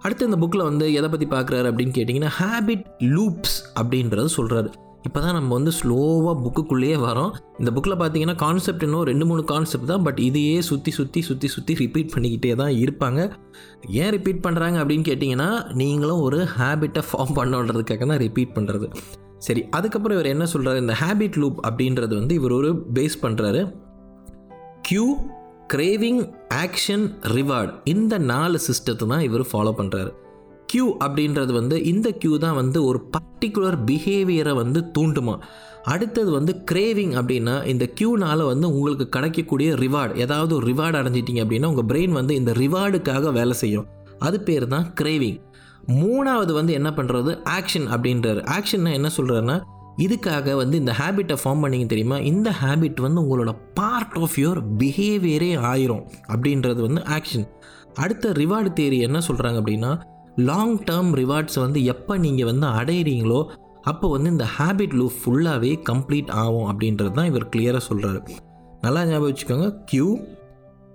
அடுத்து 0.05 0.27
இந்த 0.29 0.39
புக்கில் 0.43 0.69
வந்து 0.69 0.87
எதை 0.93 1.09
பற்றி 1.09 1.27
பார்க்குறாரு 1.27 1.67
அப்படின்னு 1.71 1.97
கேட்டிங்கன்னா 1.99 2.31
ஹேபிட் 2.39 2.87
லூப்ஸ் 3.17 3.57
அப்படின்றது 3.81 4.31
சொல்கிறாரு 4.37 4.71
இப்போ 5.07 5.21
தான் 5.21 5.37
நம்ம 5.37 5.51
வந்து 5.59 5.73
ஸ்லோவாக 5.79 6.35
புக்குக்குள்ளேயே 6.45 6.97
வரோம். 7.07 7.31
இந்த 7.61 7.71
புக்கில் 7.77 7.97
பார்த்தீங்கன்னா 8.03 8.37
கான்செப்ட் 8.43 8.85
இன்னும் 8.87 9.07
ரெண்டு 9.11 9.25
மூணு 9.31 9.43
கான்செப்ட் 9.45 9.91
தான் 9.93 10.05
பட் 10.07 10.21
இதையே 10.29 10.63
சுற்றி 10.69 10.91
சுற்றி 10.91 11.23
சுற்றி 11.23 11.49
சுற்றி 11.49 11.75
ரிப்பீட் 11.75 12.13
பண்ணிக்கிட்டே 12.15 12.55
தான் 12.63 12.73
இருப்பாங்க. 12.85 13.21
ஏன் 14.03 14.13
ரிப்பீட் 14.17 14.45
பண்ணுறாங்க 14.47 14.79
அப்படின்னு 14.83 15.09
கேட்டிங்கன்னா 15.11 15.51
நீங்களும் 15.73 16.21
ஒரு 16.21 16.41
ஹேபிட்டை 16.59 17.05
ஃபார்ம் 17.11 17.37
பண்ணுன்றதுக்காக 17.41 18.07
தான் 18.07 18.23
ரிப்பீட் 18.27 18.55
பண்ணுறது 18.55 18.89
சரி 19.39 19.63
அதுக்கப்புறம் 19.71 20.17
இவர் 20.19 20.33
என்ன 20.35 20.45
சொல்கிறாரு 20.53 20.77
இந்த 20.77 20.95
ஹேபிட் 21.03 21.39
லூப் 21.43 21.61
அப்படின்றது 21.69 22.15
வந்து 22.15 22.35
இவர் 22.35 22.53
ஒரு 22.53 22.73
பேஸ் 22.95 23.17
பண்ணுறாரு 23.23 23.63
க்யூ 24.89 25.05
கிரேவிங் 25.75 26.21
ஆக்ஷன் 26.55 27.05
ரிவார்ட் 27.35 27.73
இந்த 27.85 28.15
நாலு 28.19 28.59
சிஸ்டத்தை 28.69 29.07
தான் 29.09 29.21
இவர் 29.21 29.45
ஃபாலோ 29.53 29.73
பண்ணுறாரு 29.79 30.13
க்யூ 30.73 30.87
அப்படின்றது 31.05 31.53
வந்து 31.53 31.85
இந்த 31.85 32.09
க்யூ 32.25 32.39
தான் 32.39 32.55
வந்து 32.55 32.85
ஒரு 32.85 32.99
பர்டிகுலர் 33.17 33.77
பிஹேவியரை 33.85 34.55
வந்து 34.55 34.81
தூண்டுமா? 34.99 35.39
அடுத்தது 35.85 36.31
வந்து 36.31 36.65
கிரேவிங் 36.71 37.15
அப்படின்னா 37.21 37.67
இந்த 37.67 37.89
க்யூனால் 38.01 38.45
வந்து 38.47 38.67
உங்களுக்கு 38.75 39.09
கிடைக்கக்கூடிய 39.09 39.75
ரிவார்டு 39.75 40.17
ஏதாவது 40.17 40.55
ஒரு 40.55 40.67
ரிவார்டு 40.67 40.99
அடைஞ்சிட்டிங்க 41.01 41.43
அப்படின்னா 41.45 41.65
உங்கள் 41.65 41.89
பிரெயின் 41.93 42.11
வந்து 42.11 42.35
இந்த 42.35 42.53
ரிவார்டுக்காக 42.53 43.33
வேலை 43.33 43.53
செய்யும். 43.53 43.87
அது 44.19 44.41
பேர் 44.41 44.67
தான் 44.67 44.95
கிரேவிங் 45.01 45.41
மூணாவது 45.89 46.53
வந்து 46.53 46.73
என்ன 46.73 46.91
பண்ணுறது 46.91 47.39
ஆக்ஷன் 47.59 47.87
அப்படின்றார். 47.95 48.41
ஆக்ஷன்னா 48.57 48.93
என்ன 48.93 49.11
சொல்கிறாருன்னா 49.17 49.61
இதுக்காக 49.99 50.55
வந்து 50.55 50.79
இந்த 50.79 50.93
ஹேபிட்டை 50.93 51.37
ஃபார்ம் 51.45 51.63
பண்ணிங்க 51.63 51.87
தெரியுமா? 51.87 52.19
இந்த 52.19 52.51
ஹேபிட் 52.63 53.01
வந்து 53.01 53.21
உங்களோட 53.23 53.57
பார்ட் 53.75 54.15
ஆஃப் 54.19 54.37
யுவர் 54.37 54.61
பிஹேவியரே 54.79 55.51
ஆயிரும் 55.73 56.05
அப்படின்றது 56.29 56.81
வந்து 56.81 57.03
ஆக்ஷன் 57.17 57.47
அடுத்த 57.95 58.33
ரிவார்டு 58.33 58.71
தேரி 58.81 58.99
என்ன 59.01 59.19
சொல்கிறாங்க 59.29 59.59
அப்படின்னா 59.59 59.91
லாங் 60.37 60.79
டேர்ம் 60.79 61.13
ரிவார்ட்ஸை 61.15 61.61
வந்து 61.61 61.85
எப்போ 61.85 62.19
நீங்கள் 62.19 62.45
வந்து 62.45 62.67
அடையிறீங்களோ 62.67 63.47
அப்போ 63.83 64.11
வந்து 64.11 64.31
இந்த 64.31 64.49
ஹேபிட் 64.59 64.95
லூப் 64.95 65.13
ஃபுல்லாகவே 65.25 65.83
கம்ப்ளீட் 65.91 66.31
ஆகும் 66.31 66.69
அப்படின்றது 66.71 67.13
தான் 67.13 67.27
இவர் 67.27 67.49
கிளியராக 67.49 67.81
சொல்கிறாரு 67.89 68.21
நல்லா 68.81 69.05
ஞாபகம் 69.05 69.35
வச்சுக்கோங்க. 69.35 69.79
க்யூ 69.93 70.17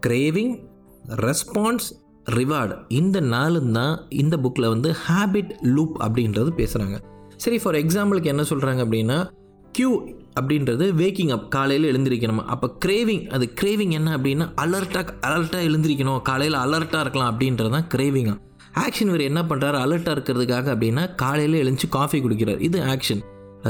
கிரேவிங் 0.08 0.60
ரெஸ்பான்ஸ் 1.06 1.94
ரிவார்டு 2.26 2.78
இந்த 2.88 3.20
நாலும் 3.20 3.72
தான் 3.72 4.06
இந்த 4.10 4.38
புக்கில் 4.38 4.68
வந்து 4.68 4.96
ஹேபிட் 5.08 5.52
லூப் 5.62 6.02
அப்படின்றது 6.02 6.50
பேசுகிறாங்க 6.58 6.98
சரி 7.36 7.60
ஃபார் 7.60 7.76
எக்ஸாம்பிளுக்கு 7.76 8.24
என்ன 8.24 8.42
சொல்கிறாங்க 8.42 8.84
அப்படின்னா 8.86 9.30
க்யூ 9.78 10.16
அப்படின்றது 10.40 10.94
வேக்கிங் 10.94 11.30
அப் 11.30 11.50
காலையில் 11.50 11.92
எழுந்திரிக்கணும்? 11.92 12.38
அப்போ 12.38 12.78
கிரேவிங் 12.86 13.30
அது 13.30 13.54
கிரேவிங் 13.62 13.90
என்ன 13.90 14.18
அப்படின்னா 14.18 14.50
அலர்ட்டாக 14.62 15.14
அலர்ட்டாக 15.22 15.68
எழுந்திரிக்கணும். 15.70 16.22
காலையில் 16.22 16.60
அலர்ட்டாக 16.60 17.00
இருக்கலாம் 17.00 17.38
அப்படின்றது 17.38 17.70
தான் 17.70 17.88
கிரேவிங்காக 17.96 18.38
ஆக்ஷன் 18.84 19.12
வேறு 19.14 19.24
என்ன 19.32 19.42
பண்ணுறாரு 19.50 19.78
அலர்ட்டாக 19.84 20.16
இருக்கிறதுக்காக 20.16 20.68
அப்படின்னா 20.74 21.04
காலையில் 21.22 21.58
எழுந்துச்சு 21.64 21.90
காஃபி 21.98 22.18
குடிக்கிறார். 22.26 22.62
இது 22.68 22.80
ஆக்ஷன் 22.94 23.22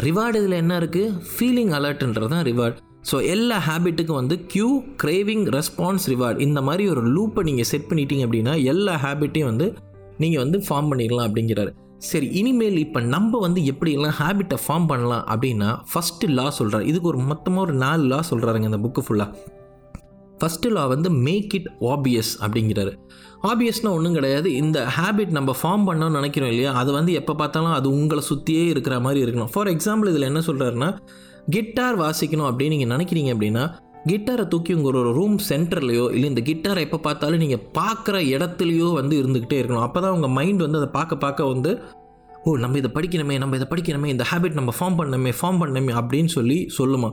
ரிவார்டு 0.06 0.40
இதில் 0.42 0.62
என்ன 0.64 0.74
இருக்குது 0.82 1.14
ஃபீலிங் 1.32 1.74
அலர்ட்ன்றது 1.78 2.30
தான் 2.34 2.46
ரிவார்டு 2.50 2.78
ஸோ 3.10 3.18
எல்லா 3.34 3.58
ஹேபிட்டுக்கும் 3.68 4.20
வந்து 4.22 4.36
க்யூ 4.54 4.70
கிரேவிங் 5.02 5.46
ரெஸ்பான்ஸ் 5.56 6.06
ரிவார்டு 6.12 6.42
இந்த 6.46 6.60
மாதிரி 6.68 6.84
ஒரு 6.94 7.02
லூப்பை 7.16 7.42
நீங்கள் 7.50 7.70
செட் 7.72 7.90
பண்ணிட்டீங்க 7.90 8.24
அப்படின்னா 8.28 8.54
எல்லா 8.72 8.94
ஹேபிட்டையும் 9.04 9.50
வந்து 9.52 9.68
நீங்கள் 10.24 10.44
வந்து 10.44 10.58
ஃபார்ம் 10.66 10.90
பண்ணிடலாம் 10.92 11.28
அப்படிங்கிறாரு. 11.30 11.72
சரி 12.08 12.28
இனிமேல் 12.40 12.80
இப்போ 12.86 13.00
நம்ம 13.14 13.40
வந்து 13.46 13.60
எப்படியெல்லாம் 13.72 14.18
ஹேபிட்டை 14.22 14.58
ஃபார்ம் 14.64 14.88
பண்ணலாம் 14.92 15.24
அப்படின்னா 15.34 15.70
ஃபஸ்ட்டு 15.92 16.32
லா 16.40 16.48
சொல்கிறார் 16.58 16.88
இதுக்கு 16.90 17.12
ஒரு 17.14 17.22
மொத்தமாக 17.30 17.66
ஒரு 17.68 17.76
நாலு 17.86 18.04
லா 18.12 18.20
சொல்கிறாருங்க 18.32 18.70
இந்த 18.72 18.82
புக்கு 18.86 19.04
ஃபுல்லாக 19.08 19.32
ஃபஸ்ட்டு 20.42 20.72
லா 20.76 20.84
வந்து 20.96 21.10
மேக் 21.28 21.54
இட் 21.60 21.70
ஆபியஸ் 21.94 22.34
அப்படிங்கிறாரு. 22.44 22.94
ஆப்வியஸ்னால் 23.44 23.96
ஒன்றும் 23.98 24.18
கிடையாது. 24.18 24.48
இந்த 24.56 24.78
ஹேபிட் 24.98 25.34
நம்ம 25.38 25.56
ஃபார்ம் 25.62 25.84
பண்ணோம்னு 25.88 26.18
நினைக்கிறோம் 26.20 26.52
இல்லையா? 26.54 26.72
அது 26.74 26.92
வந்து 26.92 27.12
எப்போ 27.14 27.34
பார்த்தாலும் 27.42 27.76
அது 27.80 27.88
உங்களை 27.90 28.24
சுற்றியே 28.30 28.64
இருக்கிற 28.74 29.00
மாதிரி 29.00 29.20
இருக்கணும். 29.26 29.52
ஃபார் 29.54 29.72
எக்ஸாம்பிள் 29.74 30.10
இதில் 30.12 30.30
என்ன 30.32 30.42
சொல்கிறாருன்னா 30.48 30.90
கிட்டார் 31.50 31.98
வாசிக்கணும் 32.04 32.50
அப்படின்னு 32.52 32.76
நீங்கள் 32.76 32.94
நினைக்கிறீங்க 32.96 33.32
அப்படின்னா 33.36 33.66
கிட்டாரை 34.08 34.48
தூக்கி 34.48 34.72
உங்கள் 34.74 34.92
ஒரு 34.92 35.12
ரூம் 35.20 35.38
சென்டர்லையோ 35.50 36.04
இல்லை 36.16 36.28
இந்த 36.30 36.42
கிட்டாரை 36.50 36.82
எப்போ 36.88 36.98
பார்த்தாலும் 36.98 37.42
நீங்கள் 37.44 37.64
பார்க்குற 37.78 38.18
இடத்துலையோ 38.34 38.90
வந்து 38.94 39.16
இருந்துக்கிட்டே 39.22 39.58
இருக்கணும். 39.62 39.86
அப்போ 39.88 40.00
தான் 40.02 40.16
உங்கள் 40.18 40.30
மைண்ட் 40.30 40.62
வந்து 40.66 40.80
அதை 40.82 40.90
பார்க்க 41.00 41.24
பார்க்க 41.26 41.54
வந்து 41.54 41.72
ஓ 42.30 42.58
நம்ம 42.58 42.78
இதை 42.78 42.92
படிக்கணுமே 42.96 43.38
நம்ம 43.38 43.56
இதை 43.56 43.68
படிக்கணுமே 43.72 44.06
இந்த 44.06 44.26
ஹேபிட் 44.32 44.54
நம்ம 44.54 44.74
ஃபார்ம் 44.80 44.98
பண்ணணுமே 45.00 45.32
ஃபார்ம் 45.40 45.60
பண்ணணுமே 45.62 45.94
அப்படின்னு 46.02 46.26
சொல்லி 46.26 46.58
சொல்லுமா. 46.78 47.10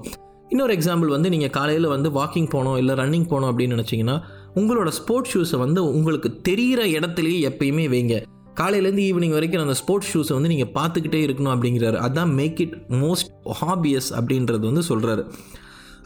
இன்னொரு 0.49 0.73
எக்ஸாம்பிள் 0.77 1.09
வந்து 1.09 1.29
நீங்கள் 1.29 1.51
காலையில் 1.51 1.87
வந்து 1.87 2.11
வாக்கிங் 2.11 2.49
போனோம் 2.55 2.77
இல்லை 2.77 2.95
ரன்னிங் 2.95 3.29
போனோம் 3.31 3.51
அப்படின்னு 3.53 3.77
நினச்சிங்கன்னா 3.77 4.17
உங்களோட 4.61 4.89
ஸ்போர்ட்ஸ் 4.99 5.33
ஷூஸை 5.35 5.59
வந்து 5.59 5.81
உங்களுக்கு 5.93 6.41
தெரிகிற 6.49 6.83
இடத்துலையே 6.85 7.39
எப்பயுமே 7.51 7.87
வைங்க. 7.95 8.17
காலையிலேருந்து 8.61 9.05
ஈவினிங் 9.09 9.35
வரைக்கும் 9.37 9.63
அந்த 9.63 9.77
ஸ்போர்ட்ஸ் 9.81 10.11
ஷூஸை 10.13 10.33
வந்து 10.33 10.51
நீங்கள் 10.53 10.73
பார்த்துக்கிட்டே 10.77 11.21
இருக்கணும் 11.27 11.55
அப்படிங்கிறாரு. 11.55 11.97
அதான் 12.07 12.33
மேக் 12.41 12.61
இட் 12.61 12.77
மோஸ்ட் 13.05 13.31
ஹாபியஸ் 13.61 14.11
அப்படின்றது 14.19 14.65
வந்து 14.71 14.85
சொல்கிறாரு 14.89 15.25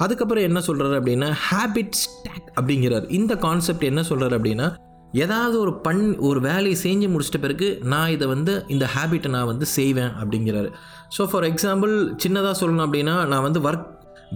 அதுக்கப்புறம் 0.05 0.47
என்ன 0.49 0.61
சொல்கிறாரு 0.67 0.97
அப்படின்னா 1.01 1.29
ஹேபிட் 1.47 1.97
ஸ்டாக் 2.03 2.49
அப்படிங்கிறார். 2.59 3.07
இந்த 3.11 3.37
கான்செப்ட் 3.37 3.89
என்ன 3.91 4.03
சொல்கிறார் 4.03 4.37
அப்படின்னா 4.41 4.69
ஏதாவது 5.13 5.61
ஒரு 5.61 5.73
பண் 5.81 6.03
ஒரு 6.29 6.41
வேலையை 6.41 6.77
செஞ்சு 6.83 7.07
முடிச்சிட்ட 7.13 7.39
பிறகு 7.41 7.69
நான் 7.93 8.11
இதை 8.11 8.27
வந்து 8.29 8.65
இந்த 8.69 8.89
ஹேபிட்டை 8.95 9.29
நான் 9.29 9.47
வந்து 9.47 9.67
செய்வேன் 9.67 10.13
அப்படிங்கிறாரு. 10.23 10.71
ஸோ 11.17 11.25
ஃபார் 11.31 11.47
எக்ஸாம்பிள் 11.53 11.95
சின்னதாக 12.25 12.55
சொல்லணும் 12.63 12.87
அப்படின்னா 12.87 13.15
நான் 13.27 13.43
வந்து 13.43 13.61
ஒர்க் 13.61 13.87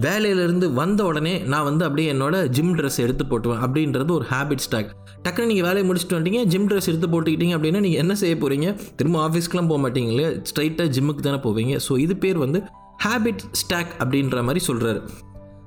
வேலையிலேருந்து 0.01 0.73
வந்த 0.73 1.05
உடனே 1.05 1.39
நான் 1.39 1.65
வந்து 1.65 1.85
அப்படியே 1.85 2.13
என்னோட 2.13 2.37
ஜிம் 2.49 2.75
ட்ரெஸ் 2.79 2.99
எடுத்து 3.01 3.25
போட்டுவேன் 3.25 3.63
அப்படின்றது 3.65 4.11
ஒரு 4.11 4.27
ஹேபிட் 4.31 4.65
ஸ்டாக் 4.67 4.91
டக்குன்னு 5.23 5.47
நீங்கள் 5.47 5.67
வேலையை 5.69 5.85
முடிச்சுட்டு 5.89 6.17
வந்துட்டீங்க 6.17 6.45
ஜிம் 6.45 6.69
ட்ரெஸ் 6.69 6.89
எடுத்து 6.89 7.09
போட்டுக்கிட்டீங்க 7.09 7.57
அப்படின்னா 7.57 7.81
நீங்கள் 7.81 7.99
என்ன 7.99 8.15
செய்ய 8.15 8.37
போகிறீங்க 8.37 8.77
திரும்ப 8.97 9.29
ஆஃபீஸ்க்குலாம் 9.29 9.69
போக 9.73 9.81
மாட்டீங்களே 9.85 10.43
ஸ்ட்ரைட்டாக 10.51 10.89
ஜிம்முக்கு 10.89 11.21
தானே 11.21 11.41
போவீங்க. 11.49 11.75
ஸோ 11.89 11.99
இது 11.99 12.17
பேர் 12.17 12.39
வந்து 12.39 12.61
ஹேபிட் 13.05 13.45
ஸ்டாக் 13.53 13.93
அப்படின்ற 13.99 14.43
மாதிரி 14.43 14.63
சொல்கிறாரு 14.67 15.03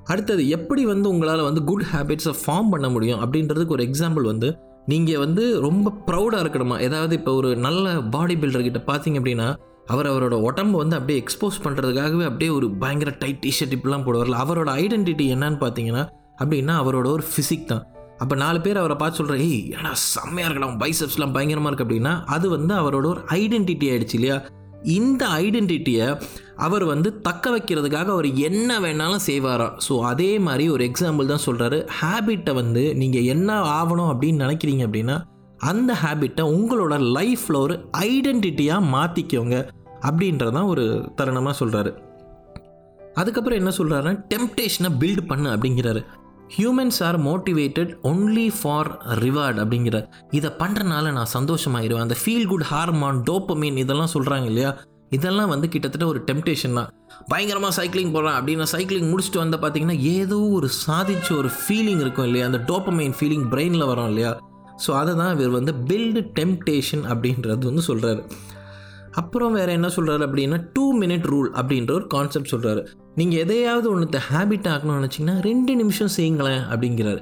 அடுத்தது 0.04 0.48
எப்படி 0.48 0.84
வந்து 0.84 1.08
உங்களால் 1.08 1.42
வந்து 1.42 1.64
குட் 1.64 1.86
ஹேபிட்ஸை 1.92 2.34
ஃபார்ம் 2.42 2.68
பண்ண 2.68 2.88
முடியும்? 2.88 3.20
அப்படின்றதுக்கு 3.20 3.76
ஒரு 3.76 3.84
எக்ஸாம்பிள் 3.88 4.22
வந்து 4.22 4.50
நீங்கள் 4.86 5.18
வந்து 5.18 5.60
ரொம்ப 5.60 5.92
ப்ரௌடாக 6.06 6.42
இருக்கணுமா? 6.44 6.80
ஏதாவது 6.80 7.14
இப்போ 7.14 7.34
ஒரு 7.34 7.56
நல்ல 7.56 8.00
பாடி 8.00 8.34
பில்டர்கிட்ட 8.34 8.82
பார்த்தீங்க 8.86 9.20
அப்படின்னா 9.20 9.48
அவர் 9.88 10.06
அவரோட 10.06 10.34
உடம்பு 10.40 10.78
வந்து 10.78 10.96
அப்படியே 10.96 11.20
எக்ஸ்போஸ் 11.20 11.62
பண்ணுறதுக்காகவே 11.64 12.24
அப்படியே 12.24 12.50
ஒரு 12.50 12.70
பயங்கர 12.74 13.10
டைட் 13.18 13.42
டிஷர்ட் 13.46 13.74
இப்படிலாம் 13.76 14.06
போடுவார்ல 14.06 14.38
அவரோட 14.44 14.70
ஐடென்டிட்டி 14.82 15.26
என்னன்னு 15.34 15.60
பார்த்தீங்கன்னா 15.60 16.04
அப்படின்னா 16.40 16.74
அவரோட 16.82 17.06
ஒரு 17.06 17.24
ஃபிசிக் 17.30 17.64
தான். 17.64 17.84
அப்போ 18.20 18.34
நாலு 18.34 18.60
பேர் 18.60 18.76
அவரை 18.76 18.96
பார்த்து 18.96 19.18
சொல்கிற 19.18 19.36
ஏய் 19.38 19.72
ஏன்னா 19.76 19.92
செம்மையாக 19.92 20.48
இருக்கலாம் 20.48 20.78
பைசப்ஸ்லாம் 20.80 21.32
பயங்கரமாக 21.32 21.70
இருக்குது 21.70 21.86
அப்படின்னா 21.88 22.24
அது 22.26 22.48
வந்து 22.48 22.74
அவரோட 22.74 23.06
ஒரு 23.06 23.20
ஐடென்டிட்டி 23.30 23.86
ஆயிடுச்சு 23.90 24.14
இல்லையா? 24.14 24.36
இந்த 24.84 25.26
ஐடென்டிட்டியை 25.26 26.06
அவர் 26.56 26.84
வந்து 26.84 27.20
தக்க 27.20 27.50
வைக்கிறதுக்காக 27.50 28.08
அவர் 28.08 28.28
என்ன 28.48 28.80
வேணாலும் 28.80 29.24
செய்வாராம். 29.26 29.74
ஸோ 29.88 30.00
அதே 30.00 30.38
மாதிரி 30.38 30.68
ஒரு 30.68 30.84
எக்ஸாம்பிள் 30.84 31.26
தான் 31.26 31.44
சொல்கிறாரு 31.46 31.78
ஹேபிட்டை 32.00 32.54
வந்து 32.54 32.94
நீங்கள் 32.94 33.24
என்ன 33.24 33.50
ஆகணும் 33.78 34.10
அப்படின்னு 34.12 34.44
நினைக்கிறீங்க 34.44 34.84
அப்படின்னா 34.86 35.16
அந்த 35.62 35.92
ஹேபிட்டை 35.94 36.42
உங்களோட 36.56 36.94
லைஃப்பில் 37.18 37.56
ஒரு 37.56 37.74
ஐடென்டிட்டியாக 37.98 38.90
மாற்றிக்கோங்க 38.90 39.58
அப்படின்றதான் 40.08 40.70
ஒரு 40.72 40.84
தருணமாக 41.16 41.54
சொல்கிறாரு 41.60 41.92
அதுக்கப்புறம் 43.14 43.58
என்ன 43.58 43.70
சொல்கிறாருன்னா 43.78 44.14
டெம்டேஷனை 44.34 44.90
பில்ட் 45.00 45.22
பண்ணு 45.26 45.48
அப்படிங்கிறாரு. 45.50 46.00
Humans 46.56 46.98
are 47.02 47.18
motivated 47.20 47.92
only 48.02 48.48
for 48.62 48.90
reward 49.18 49.58
அப்படிங்கிற 49.62 49.98
இதை 50.30 50.50
பண்ணுறனால 50.58 51.12
நான் 51.12 51.32
சந்தோஷமாயிருவேன். 51.34 52.04
அந்த 52.06 52.16
ஃபீல் 52.24 52.46
குட் 52.46 52.66
ஹார்மான் 52.70 53.22
டோப்பமீன் 53.30 53.76
இதெல்லாம் 53.76 54.12
சொல்கிறாங்க 54.14 54.44
இல்லையா? 54.44 54.70
இதெல்லாம் 55.10 55.48
வந்து 55.48 55.68
கிட்டத்தட்ட 55.68 56.06
ஒரு 56.06 56.20
டெம்டேஷன் 56.26 56.72
தான். 56.72 56.90
பயங்கரமாக 57.28 57.72
சைக்கிளிங் 57.78 58.12
போகிறேன் 58.12 58.36
அப்படின்னு 58.38 58.66
சைக்கிளிங் 58.72 59.08
முடிச்சுட்டு 59.10 59.42
வந்து 59.42 59.56
பார்த்தீங்கன்னா 59.56 59.98
ஏதோ 60.00 60.38
ஒரு 60.58 60.68
சாதிச்ச 60.86 61.36
ஒரு 61.36 61.50
ஃபீலிங் 61.58 62.00
இருக்கும் 62.00 62.24
இல்லையா? 62.24 62.46
அந்த 62.46 62.60
டோப்பமைன் 62.66 63.16
ஃபீலிங் 63.20 63.46
பிரெயினில் 63.50 63.86
வரும் 63.86 64.08
இல்லையா? 64.08 64.32
ஸோ 64.86 64.90
அதை 64.90 65.14
தான் 65.14 65.32
இவர் 65.38 65.50
வந்து 65.50 65.72
பில்டு 65.88 66.22
டெம்டேஷன் 66.40 67.04
அப்படின்றது 67.12 67.64
வந்து 67.72 67.84
சொல்கிறாரு 67.88 68.22
அப்புறம் 69.16 69.52
வேறு 69.52 69.72
என்ன 69.72 69.86
சொல்கிறாரு 69.86 70.24
அப்படின்னா 70.26 70.58
டூ 70.72 70.84
மினிட் 71.00 71.26
ரூல் 71.32 71.48
அப்படின்ற 71.60 71.92
ஒரு 71.92 72.06
கான்செப்ட் 72.06 72.52
சொல்கிறாரு 72.54 72.82
நீங்கள் 73.14 73.38
எதையாவது 73.38 73.90
ஒன்றத்தை 73.90 74.20
ஹேபிட் 74.32 74.68
ஆகணும்னு 74.72 74.98
நினச்சிங்கன்னா 74.98 75.36
ரெண்டு 75.42 75.72
நிமிஷம் 75.76 76.12
செய்யுங்களேன் 76.16 76.64
அப்படிங்கிறாரு. 76.72 77.20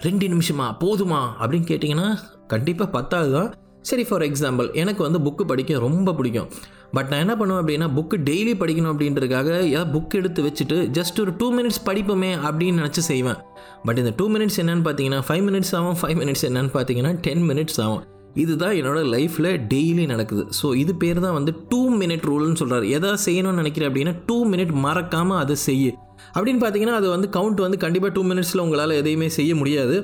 ரெண்டு 0.00 0.26
நிமிஷமா? 0.26 0.66
போதுமா? 0.84 1.20
அப்படின்னு 1.40 1.68
கேட்டிங்கன்னா 1.70 2.08
கண்டிப்பாக 2.46 2.90
பத்தாவது 2.90 3.32
தான் 3.32 3.50
சரி 3.80 4.04
ஃபார் 4.04 4.22
எக்ஸாம்பிள் 4.22 4.72
எனக்கு 4.72 5.02
வந்து 5.02 5.18
புக்கு 5.18 5.44
படிக்க 5.46 5.78
ரொம்ப 5.78 6.14
பிடிக்கும். 6.14 6.48
பட் 6.92 7.08
நான் 7.08 7.18
என்ன 7.18 7.36
பண்ணுவேன் 7.36 7.62
அப்படின்னா 7.62 7.88
புக்கு 7.98 8.16
டெய்லி 8.28 8.54
படிக்கணும் 8.62 8.92
அப்படின்றதுக்காக 8.94 9.50
ஏதாவது 9.70 9.98
புக் 9.98 10.16
எடுத்து 10.20 10.40
வச்சுட்டு 10.42 10.78
ஜஸ்ட் 10.98 11.20
ஒரு 11.20 11.32
டூ 11.38 11.48
மினிட்ஸ் 11.58 11.82
படிப்போமே 11.86 12.32
அப்படின்னு 12.48 12.80
நினச்சி 12.80 13.04
செய்வேன். 13.10 13.38
பட் 13.84 13.98
இந்த 13.98 14.12
டூ 14.16 14.26
மினிட்ஸ் 14.34 14.60
என்னென்னு 14.62 14.86
பார்த்தீங்கன்னா 14.88 15.22
ஃபைவ் 15.28 15.44
மினிட்ஸ் 15.48 15.74
ஆகும். 15.78 15.98
ஃபைவ் 16.02 16.18
மினிட்ஸ் 16.22 16.44
என்னென்னு 16.48 16.72
பார்த்தீங்கன்னா 16.76 17.12
டென் 17.26 17.44
மினிட்ஸ் 17.50 17.80
ஆகும். 17.86 18.04
இதுதான் 18.42 18.74
என்னோடய 18.80 19.06
லைஃப்பில் 19.14 19.50
டெய்லி 19.72 20.04
நடக்குது. 20.12 20.44
ஸோ 20.60 20.66
இது 20.82 20.92
பேர் 21.02 21.24
தான் 21.26 21.36
வந்து 21.38 21.52
டூ 21.70 21.80
மினிட் 22.00 22.24
ரூல்னு 22.30 22.60
சொல்கிறார் 22.60 22.86
எதாவது 22.96 23.20
செய்யணும்னு 23.26 23.60
நினைக்கிறேன் 23.62 23.90
அப்படின்னா 23.90 24.14
டூ 24.28 24.38
மினிட் 24.52 24.72
மறக்காமல் 24.86 25.40
அதை 25.42 25.56
செய்யு. 25.68 25.90
அப்படின்னு 26.36 26.62
பார்த்தீங்கன்னா 26.62 27.00
அது 27.00 27.08
வந்து 27.14 27.28
கவுண்ட் 27.36 27.60
வந்து 27.66 27.78
கண்டிப்பாக 27.84 28.12
டூ 28.16 28.22
மினிட்ஸில் 28.30 28.62
உங்களால் 28.64 28.98
எதையுமே 29.00 29.28
செய்ய 29.38 29.54
முடியாது. 29.62 29.96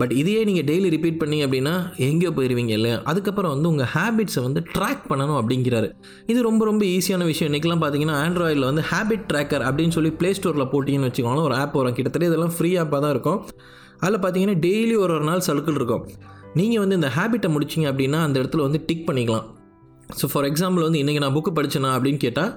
பட் 0.00 0.12
இதையே 0.20 0.40
நீங்கள் 0.48 0.66
டெய்லி 0.68 0.88
ரிப்பீட் 0.94 1.18
பண்ணீங்க 1.20 1.44
அப்படின்னா 1.46 1.74
எங்கேயோ 2.06 2.30
போயிடுவீங்க 2.36 2.72
இல்லையா? 2.78 2.96
அதுக்கப்புறம் 3.10 3.52
வந்து 3.54 3.68
உங்கள் 3.72 3.90
ஹேபிட்ஸை 3.94 4.42
வந்து 4.46 4.60
ட்ராக் 4.76 5.04
பண்ணணும் 5.10 5.38
அப்படிங்கிறாரு. 5.40 5.88
இது 6.32 6.38
ரொம்ப 6.48 6.62
ரொம்ப 6.70 6.84
ஈஸியான 6.94 7.26
விஷயம். 7.30 7.50
இன்றைக்கெலாம் 7.50 7.82
பார்த்தீங்கன்னா 7.84 8.16
ஆண்ட்ராய்டில் 8.24 8.68
வந்து 8.70 8.84
ஹேபிட் 8.90 9.26
ட்ராக்கர் 9.32 9.64
அப்படின்னு 9.68 9.96
சொல்லி 9.98 10.12
ப்ளே 10.20 10.32
ஸ்டோரில் 10.38 10.70
போட்டிங்கன்னு 10.72 11.10
வச்சுக்கோங்களேன் 11.10 11.48
ஒரு 11.50 11.56
ஆப் 11.62 11.76
வரும். 11.80 11.96
கிட்டத்தட்ட 11.98 12.30
இதெல்லாம் 12.30 12.54
ஃப்ரீ 12.56 12.72
ஆப்பாக 12.82 13.00
தான் 13.04 13.14
இருக்கும். 13.16 13.40
அதில் 14.04 14.22
பார்த்தீங்கன்னா 14.24 14.58
டெய்லி 14.66 14.96
ஒரு 15.04 15.14
ஒரு 15.18 15.26
நாள் 15.30 15.46
சர்க்கிள் 15.50 15.78
இருக்கும். 15.80 16.04
நீங்கள் 16.58 16.82
வந்து 16.82 16.96
இந்த 17.00 17.08
ஹேபிட்டை 17.16 17.48
முடிச்சிங்க 17.54 17.86
அப்படின்னா 17.92 18.18
அந்த 18.26 18.36
இடத்துல 18.42 18.64
வந்து 18.66 18.80
டிக் 18.88 19.06
பண்ணிக்கலாம். 19.08 19.46
ஸோ 20.18 20.24
ஃபார் 20.32 20.46
எக்ஸாம்பிள் 20.48 20.84
வந்து 20.86 21.00
இன்றைக்கி 21.02 21.20
நான் 21.24 21.34
புக்கு 21.36 21.52
படித்தேனா 21.58 21.90
அப்படின்னு 21.96 22.20
கேட்டால் 22.24 22.50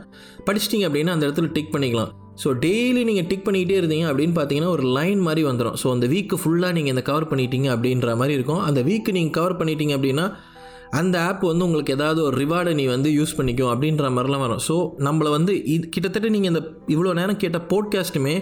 படிச்சிட்டிங்க 0.48 0.86
அப்படின்னா 0.89 1.13
அந்த 1.16 1.25
இடத்துல 1.27 1.50
டிக் 1.56 1.72
பண்ணிக்கலாம். 1.75 2.12
ஸோ 2.42 2.50
டெய்லி 2.66 3.01
நீங்கள் 3.10 3.27
டிக் 3.30 3.46
பண்ணிக்கிட்டே 3.46 3.77
இருந்தீங்க 3.82 4.06
அப்படின்னு 4.10 4.36
பார்த்தீங்கன்னா 4.39 4.72
ஒரு 4.75 4.84
லைன் 4.98 5.22
மாதிரி 5.27 5.44
வந்துடும் 5.50 5.77
ஸோ 5.82 5.88
அந்த 5.96 6.06
வீக்கு 6.13 6.38
ஃபுல்லாக 6.42 6.75
நீங்கள் 6.77 6.94
இந்த 6.96 7.04
கவர் 7.10 7.30
பண்ணிட்டீங்க 7.32 7.70
அப்படின்ற 7.75 8.16
மாதிரி 8.20 8.36
இருக்கும். 8.38 8.62
அந்த 8.68 8.82
வீக்கு 8.89 9.16
நீங்கள் 9.18 9.36
கவர் 9.39 9.58
பண்ணிட்டீங்க 9.62 9.96
அப்படின்னா 9.98 10.25
அந்த 11.00 11.16
ஆப் 11.30 11.42
வந்து 11.51 11.66
உங்களுக்கு 11.68 11.96
ஏதாவது 11.98 12.20
ஒரு 12.27 12.36
ரிவார்டை 12.44 12.74
நீ 12.82 12.86
வந்து 12.96 13.10
யூஸ் 13.18 13.36
பண்ணிக்கும் 13.39 13.72
அப்படின்ற 13.74 14.12
மாதிரிலாம் 14.18 14.44
வரும். 14.46 14.62
ஸோ 14.68 14.75
நம்மளை 15.08 15.32
வந்து 15.38 15.56
இது 15.75 15.86
கிட்டத்தட்ட 15.96 16.30
நீங்கள் 16.36 16.51
இந்த 16.54 16.62
இவ்வளோ 16.94 17.16
நேரம் 17.22 17.42
கேட்ட 17.44 17.60
போட்காஸ்ட்டுமே 17.74 18.36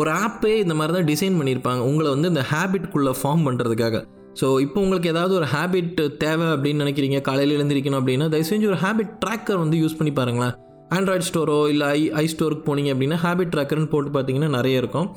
ஒரு 0.00 0.10
ஆப்பே 0.24 0.54
இந்த 0.64 0.74
மாதிரி 0.80 0.94
தான் 0.98 1.08
டிசைன் 1.12 1.38
பண்ணியிருப்பாங்க. 1.40 1.82
உங்களை 1.90 2.08
வந்து 2.16 2.30
இந்த 2.34 2.44
ஹேபிட்குள்ளே 2.52 3.14
ஃபார்ம் 3.22 3.46
பண்ணுறதுக்காக 3.48 4.02
ஸோ 4.40 4.46
இப்போ 4.64 4.78
உங்களுக்கு 4.84 5.08
ஏதாவது 5.12 5.34
ஒரு 5.38 5.46
ஹேபிட் 5.54 6.00
தேவை 6.22 6.46
அப்படின்னு 6.54 6.82
நினைக்கிறீங்க 6.84 7.18
காலையில் 7.28 7.54
எழுந்திரிக்கணும் 7.58 8.00
அப்படின்னா 8.00 8.26
தயவு 8.32 8.48
செஞ்சு 8.50 8.66
ஒரு 8.72 8.78
ஹேபிட் 8.84 9.12
ட்ராக்கர் 9.22 9.62
வந்து 9.62 9.76
யூஸ் 9.82 9.96
பண்ணி 9.98 10.12
பாருங்களேன். 10.18 10.54
ஆண்ட்ராய்ட் 10.96 11.28
ஸ்டோரோ 11.28 11.56
இல்லை 11.72 11.86
ஐ 11.98 12.00
ஐ 12.22 12.24
ஸ்டோருக்கு 12.32 12.66
போனீங்க 12.68 12.90
அப்படின்னா 12.94 13.18
ஹேபிட் 13.24 13.52
ட்ராக்கர்னு 13.54 13.90
போட்டு 13.94 14.10
பார்த்தீங்கன்னா 14.16 14.50
நிறைய 14.58 14.82
இருக்கும். 14.82 15.08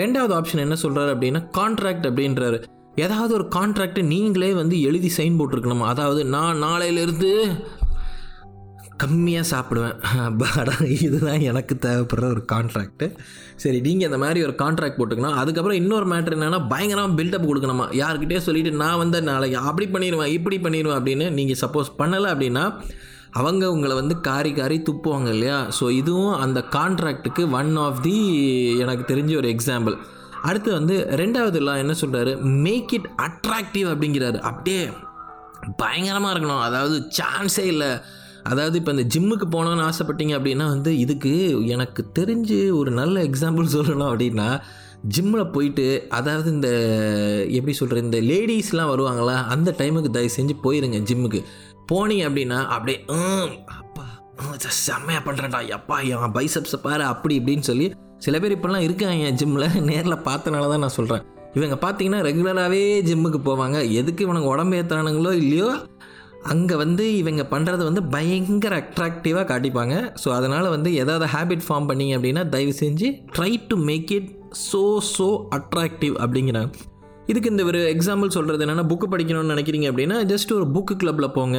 ரெண்டாவது 0.00 0.34
ஆப்ஷன் 0.38 0.64
என்ன 0.66 0.76
சொல்கிறாரு 0.82 1.10
அப்படின்னா 1.14 1.42
கான்ட்ராக்ட் 1.58 2.06
அப்படின்றாரு. 2.10 2.58
ஏதாவது 3.04 3.32
ஒரு 3.38 3.46
கான்ட்ராக்டை 3.56 4.02
நீங்களே 4.12 4.50
வந்து 4.60 4.76
எழுதி 4.88 5.10
சைன் 5.16 5.38
போட்டிருக்கணுமா. 5.38 5.86
அதாவது 5.94 6.22
நான் 6.34 6.62
நாளையிலேருந்து 6.66 7.30
கம்மியாக 9.02 9.44
சாப்பிடுவேன். 9.50 9.96
பட் 10.40 10.70
இதுதான் 10.88 11.40
எனக்கு 11.40 11.78
தேவைப்படுற 11.86 12.24
ஒரு 12.24 12.44
கான்ட்ராக்ட்டு 12.52 13.06
சரி 13.56 13.80
நீங்கள் 13.80 14.08
இந்த 14.08 14.18
மாதிரி 14.18 14.42
ஒரு 14.42 14.54
கான்ட்ராக்ட் 14.58 14.98
போட்டுக்கணும். 14.98 15.34
அதுக்கப்புறம் 15.34 15.76
இன்னொரு 15.76 16.06
மேட்ரு 16.06 16.36
என்னென்னா 16.38 16.68
பயங்கரமாக 16.68 17.22
பில்டப் 17.22 17.48
கொடுக்கணுமா? 17.50 17.86
யார்கிட்டயே 17.92 18.36
சொல்லிவிட்டு 18.36 18.76
நான் 18.76 18.98
வந்து 18.98 19.22
நாளைக்கு 19.22 19.58
அப்படி 19.58 19.86
பண்ணிடுவேன் 19.86 20.26
இப்படி 20.26 20.58
பண்ணிடுவேன் 20.58 20.98
அப்படின்னு 20.98 21.30
நீங்கள் 21.30 21.60
சப்போஸ் 21.60 21.90
பண்ணலை 21.98 22.30
அப்படின்னா 22.34 22.64
அவங்க 23.30 23.70
உங்களை 23.70 23.94
வந்து 23.94 24.20
காரி 24.20 24.52
காரி 24.52 24.82
துப்புவாங்க 24.90 25.28
இல்லையா? 25.28 25.66
ஸோ 25.80 25.90
இதுவும் 25.90 26.34
அந்த 26.38 26.64
கான்ட்ராக்டுக்கு 26.70 27.50
ஒன் 27.50 27.76
ஆஃப் 27.76 28.02
தி 28.02 28.16
எனக்கு 28.78 29.14
தெரிஞ்ச 29.14 29.36
ஒரு 29.36 29.48
எக்ஸாம்பிள் 29.48 29.96
அடுத்து 30.42 30.72
வந்து 30.72 31.06
ரெண்டாவது 31.10 31.54
எல்லாம் 31.54 31.76
என்ன 31.76 31.94
சொல்கிறாரு 32.00 32.40
மேக் 32.40 32.92
இட் 32.92 33.08
அட்ராக்டிவ் 33.16 33.88
அப்படிங்கிறாரு. 33.92 34.38
அப்படியே 34.40 34.88
பயங்கரமாக 35.76 36.38
இருக்கணும். 36.38 36.60
அதாவது 36.60 37.08
சான்ஸே 37.20 37.64
இல்லை. 37.64 38.04
அதாவது 38.46 38.76
இப்போ 38.78 38.92
இந்த 38.94 39.04
ஜிம்முக்கு 39.12 39.46
போகணுன்னு 39.48 39.84
ஆசைப்பட்டீங்க 39.88 40.34
அப்படின்னா 40.38 40.66
வந்து 40.72 40.90
இதுக்கு 41.02 41.32
எனக்கு 41.74 42.02
தெரிஞ்சு 42.16 42.58
ஒரு 42.78 42.90
நல்ல 42.96 43.16
எக்ஸாம்பிள் 43.28 43.68
சொல்லணும் 43.76 44.10
அப்படின்னா 44.10 44.48
ஜிம்மில் 45.08 45.52
போயிட்டு 45.54 45.86
அதாவது 46.16 46.48
இந்த 46.52 46.68
எப்படி 47.56 47.74
சொல்கிறது 47.78 48.06
இந்த 48.06 48.20
லேடிஸ்லாம் 48.28 48.92
வருவாங்களா 48.92 49.36
அந்த 49.52 49.70
டைமுக்கு 49.78 50.10
தயவு 50.12 50.36
செஞ்சு 50.36 50.54
போயிருங்க 50.64 51.00
ஜிம்முக்கு 51.08 51.40
போனீங்க 51.90 52.24
அப்படின்னா 52.28 52.58
அப்படியே 52.74 52.98
"ம், 53.16 53.50
அப்பா 53.76 54.04
செம்மையாக 54.80 55.22
பண்ணுறேன்டா 55.26 55.60
அப்பா 55.76 55.96
என் 56.12 56.34
பைசப்ஸை 56.36 56.80
பாரு 56.82 57.04
அப்படி 57.10 57.36
இப்படின்னு 57.38 57.68
சொல்லி 57.68 57.86
சில 58.20 58.38
பேர் 58.38 58.56
இப்போல்லாம் 58.56 58.86
இருக்காங்க 58.86 59.26
என் 59.26 59.38
ஜிம்மில் 59.40 59.68
நேரில் 59.90 60.24
பார்த்தனால 60.26 60.68
தான் 60.68 60.84
நான் 60.84 60.96
சொல்கிறேன் 60.96 61.24
இவங்க 61.56 61.76
பார்த்தீங்கன்னா 61.80 62.20
ரெகுலராகவே 62.26 62.78
ஜிம்முக்கு 63.06 63.40
போவாங்க. 63.42 63.78
எதுக்கு 63.98 64.22
இவனுக்கு 64.26 64.48
உடம்பு 64.52 64.76
ஏற்றுறானுங்களோ 64.76 65.32
இல்லையோ 65.40 65.66
அங்கே 66.50 66.74
வந்து 66.74 67.16
இவங்க 67.16 67.42
பண்ணுறது 67.50 67.82
வந்து 67.88 68.02
பயங்கர 68.14 68.74
அட்ராக்டிவாக 68.82 69.44
காட்டிப்பாங்க. 69.50 69.94
ஸோ 70.22 70.28
அதனால் 70.36 70.68
வந்து 70.68 70.94
எதாவது 70.94 71.26
ஹேபிட் 71.34 71.66
ஃபார்ம் 71.66 71.88
பண்ணீங்க 71.90 72.14
அப்படின்னா 72.18 72.48
தயவு 72.48 72.72
செஞ்சு 72.80 73.08
try 73.36 73.52
to 73.68 73.76
make 73.76 74.12
it 74.12 74.30
so 74.70 74.82
so 75.16 75.28
attractive 75.58 76.14
அப்படிங்கிறாங்க. 76.24 76.70
இதுக்கு 77.26 77.50
இந்த 77.50 77.64
ஒரு 77.64 77.80
எக்ஸாம்பிள் 77.94 78.28
சொல்கிறது 78.28 78.64
என்னென்னா 78.66 78.86
புக்கு 78.92 79.08
படிக்கணும்னு 79.12 79.54
நினைக்கிறீங்க 79.54 79.90
அப்படின்னா 79.92 80.16
ஜஸ்ட் 80.32 80.52
ஒரு 80.52 80.66
புக்கு 80.76 80.96
கிளப்பில் 80.96 81.34
போங்க. 81.38 81.58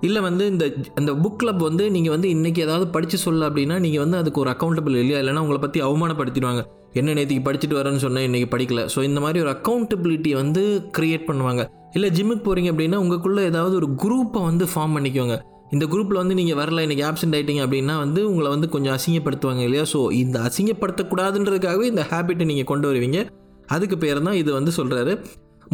இல்லை 0.00 0.20
வந்து 0.20 0.46
இந்த 0.46 0.64
அந்த 0.94 1.12
புக் 1.12 1.38
கிளப் 1.42 1.62
வந்து 1.68 1.90
நீங்கள் 1.90 2.14
வந்து 2.14 2.28
இன்றைக்கி 2.28 2.58
ஏதாவது 2.58 2.86
படித்து 2.88 3.16
சொல்ல 3.16 3.48
அப்படின்னா 3.48 3.78
நீங்கள் 3.78 4.00
வந்து 4.04 4.16
அதுக்கு 4.16 4.40
ஒரு 4.40 4.50
அக்கௌண்டபிள் 4.50 4.92
இல்லையா? 4.92 5.20
இல்லைனா 5.22 5.36
உங்களை 5.36 5.60
பற்றி 5.60 5.80
அவமானப்படுத்திடுவாங்க. 5.82 6.62
என்ன 6.92 7.14
நேற்றுக்கு 7.14 7.46
படிச்சுட்டு 7.48 7.78
வரேன்னு 7.80 8.04
சொன்னேன் 8.04 8.26
இன்றைக்கி 8.28 8.48
படிக்கல. 8.54 8.84
ஸோ 8.94 9.02
இந்த 9.02 9.20
மாதிரி 9.20 9.40
ஒரு 9.40 9.50
அக்கௌண்டபிலிட்டி 9.50 10.32
வந்து 10.34 10.90
க்ரியேட் 10.98 11.28
பண்ணுவாங்க. 11.30 11.64
இல்லை 11.96 12.08
ஜிம்முக்கு 12.16 12.44
போகிறீங்க 12.46 12.70
அப்படின்னா 12.72 12.98
உங்களுக்குள்ளே 13.02 13.42
ஏதாவது 13.50 13.74
ஒரு 13.80 13.88
குரூப்பை 14.02 14.40
வந்து 14.48 14.64
ஃபார்ம் 14.72 14.94
பண்ணிக்கோங்க. 14.96 15.36
இந்த 15.74 15.84
குரூப்பில் 15.92 16.20
வந்து 16.22 16.34
நீங்கள் 16.34 16.58
வரல 16.60 16.84
இன்றைக்கி 16.86 17.04
ஆப்சென்ட் 17.08 17.36
ஆகிட்டீங்க 17.36 17.62
அப்படின்னா 17.66 17.94
வந்து 18.04 18.20
உங்களை 18.30 18.48
வந்து 18.54 18.68
கொஞ்சம் 18.74 18.94
அசிங்கப்படுத்துவாங்க 18.96 19.62
இல்லையா? 19.68 19.84
ஸோ 19.92 19.98
இந்த 20.22 20.38
அசிங்கப்படுத்தக்கூடாதுன்றதுக்காகவே 20.48 21.86
இந்த 21.92 22.04
ஹேபிட்டை 22.10 22.44
நீங்கள் 22.44 22.70
கொண்டு 22.72 22.86
வருவீங்க. 22.90 23.20
அதுக்கு 23.66 23.98
பேர் 23.98 24.22
தான் 24.28 24.38
இது 24.42 24.50
வந்து 24.58 24.72
சொல்கிறாரு 24.76 25.14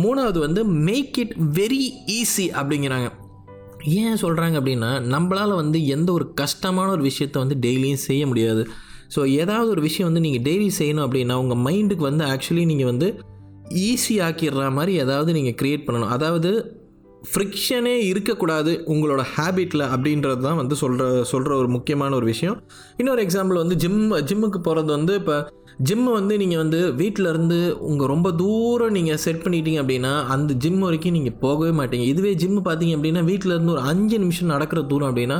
மூணாவது 0.02 0.38
வந்து 0.38 0.60
மேக் 0.88 1.18
இட் 1.22 1.34
வெரி 1.58 1.84
ஈஸி 2.18 2.46
அப்படிங்கிறாங்க. 2.60 3.08
ஏன் 4.00 4.18
சொல்கிறாங்க 4.22 4.56
அப்படின்னா 4.60 4.90
நம்மளால் 5.14 5.60
வந்து 5.62 5.78
எந்த 5.86 6.08
ஒரு 6.12 6.26
கஷ்டமான 6.40 6.88
ஒரு 6.90 7.02
விஷயத்தை 7.02 7.38
வந்து 7.42 7.56
டெய்லியும் 7.66 8.04
செய்ய 8.08 8.22
முடியாது. 8.26 8.62
ஸோ 9.14 9.20
ஏதாவது 9.42 9.68
ஒரு 9.70 9.82
விஷயம் 9.88 10.08
வந்து 10.10 10.24
நீங்கள் 10.26 10.44
டெய்லி 10.48 10.70
செய்யணும் 10.78 11.06
அப்படின்னா 11.06 11.34
உங்கள் 11.34 11.62
மைண்டுக்கு 11.66 12.04
வந்து 12.10 12.24
ஆக்சுவலி 12.24 12.64
நீங்கள் 12.64 12.90
வந்து 12.90 13.08
ஈஸி 13.72 14.14
ஆக்கிடுற 14.28 14.72
மாதிரி 14.78 14.94
ஏதாவது 15.04 15.32
நீங்கள் 15.32 15.56
க்ரியேட் 15.60 15.86
பண்ணணும். 15.86 16.14
அதாவது 16.18 16.50
ஃப்ரிக்ஷனே 17.32 17.94
இருக்கக்கூடாது 18.10 18.72
உங்களோட 18.92 19.22
ஹேபிட்டில் 19.34 19.84
அப்படின்றது 19.94 20.40
தான் 20.40 20.58
வந்து 20.60 20.74
சொல்கிற 20.82 21.04
சொல்கிற 21.32 21.52
ஒரு 21.56 21.68
முக்கியமான 21.68 22.14
ஒரு 22.14 22.26
விஷயம். 22.26 22.56
இன்னொரு 22.96 23.20
எக்ஸாம்பிள் 23.26 23.62
வந்து 23.62 23.76
ஜிம் 23.84 24.00
ஜிம்முக்கு 24.30 24.60
போகிறது 24.60 24.92
வந்து 24.98 25.14
இப்போ 25.20 25.36
ஜிம்மு 25.88 26.10
வந்து 26.18 26.34
நீங்கள் 26.42 26.60
வந்து 26.62 26.80
வீட்டில் 27.00 27.26
இருந்து 27.26 27.78
உங்கள் 27.90 28.10
ரொம்ப 28.12 28.28
தூரம் 28.32 28.92
நீங்கள் 28.92 29.22
செட் 29.24 29.42
பண்ணிட்டீங்க 29.44 29.80
அப்படின்னா 29.82 30.12
அந்த 30.34 30.54
ஜிம் 30.64 30.78
வரைக்கும் 30.78 31.16
நீங்கள் 31.18 31.38
போகவே 31.44 31.72
மாட்டீங்க. 31.80 32.06
இதுவே 32.12 32.32
ஜிம்மு 32.42 32.60
பார்த்தீங்க 32.68 32.96
அப்படின்னா 32.98 33.22
வீட்டில் 33.30 33.50
இருந்து 33.50 33.72
ஒரு 33.72 33.80
அஞ்சு 33.92 34.18
நிமிஷம் 34.18 34.52
நடக்கிற 34.54 34.82
தூரம் 34.82 35.10
அப்படின்னா 35.10 35.38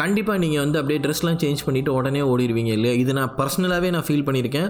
கண்டிப்பாக 0.00 0.38
நீங்கள் 0.42 0.62
வந்து 0.64 0.78
அப்படியே 0.80 0.98
ட்ரெஸ்லாம் 1.04 1.38
சேஞ்ச் 1.42 1.64
பண்ணிவிட்டு 1.66 1.92
உடனே 1.98 2.20
ஓடிடுவீங்க 2.32 2.72
இல்லையா? 2.76 2.94
இது 3.02 3.12
நான் 3.18 3.32
பர்சனலாகவே 3.38 3.88
நான் 3.94 4.06
ஃபீல் 4.08 4.26
பண்ணியிருக்கேன். 4.28 4.68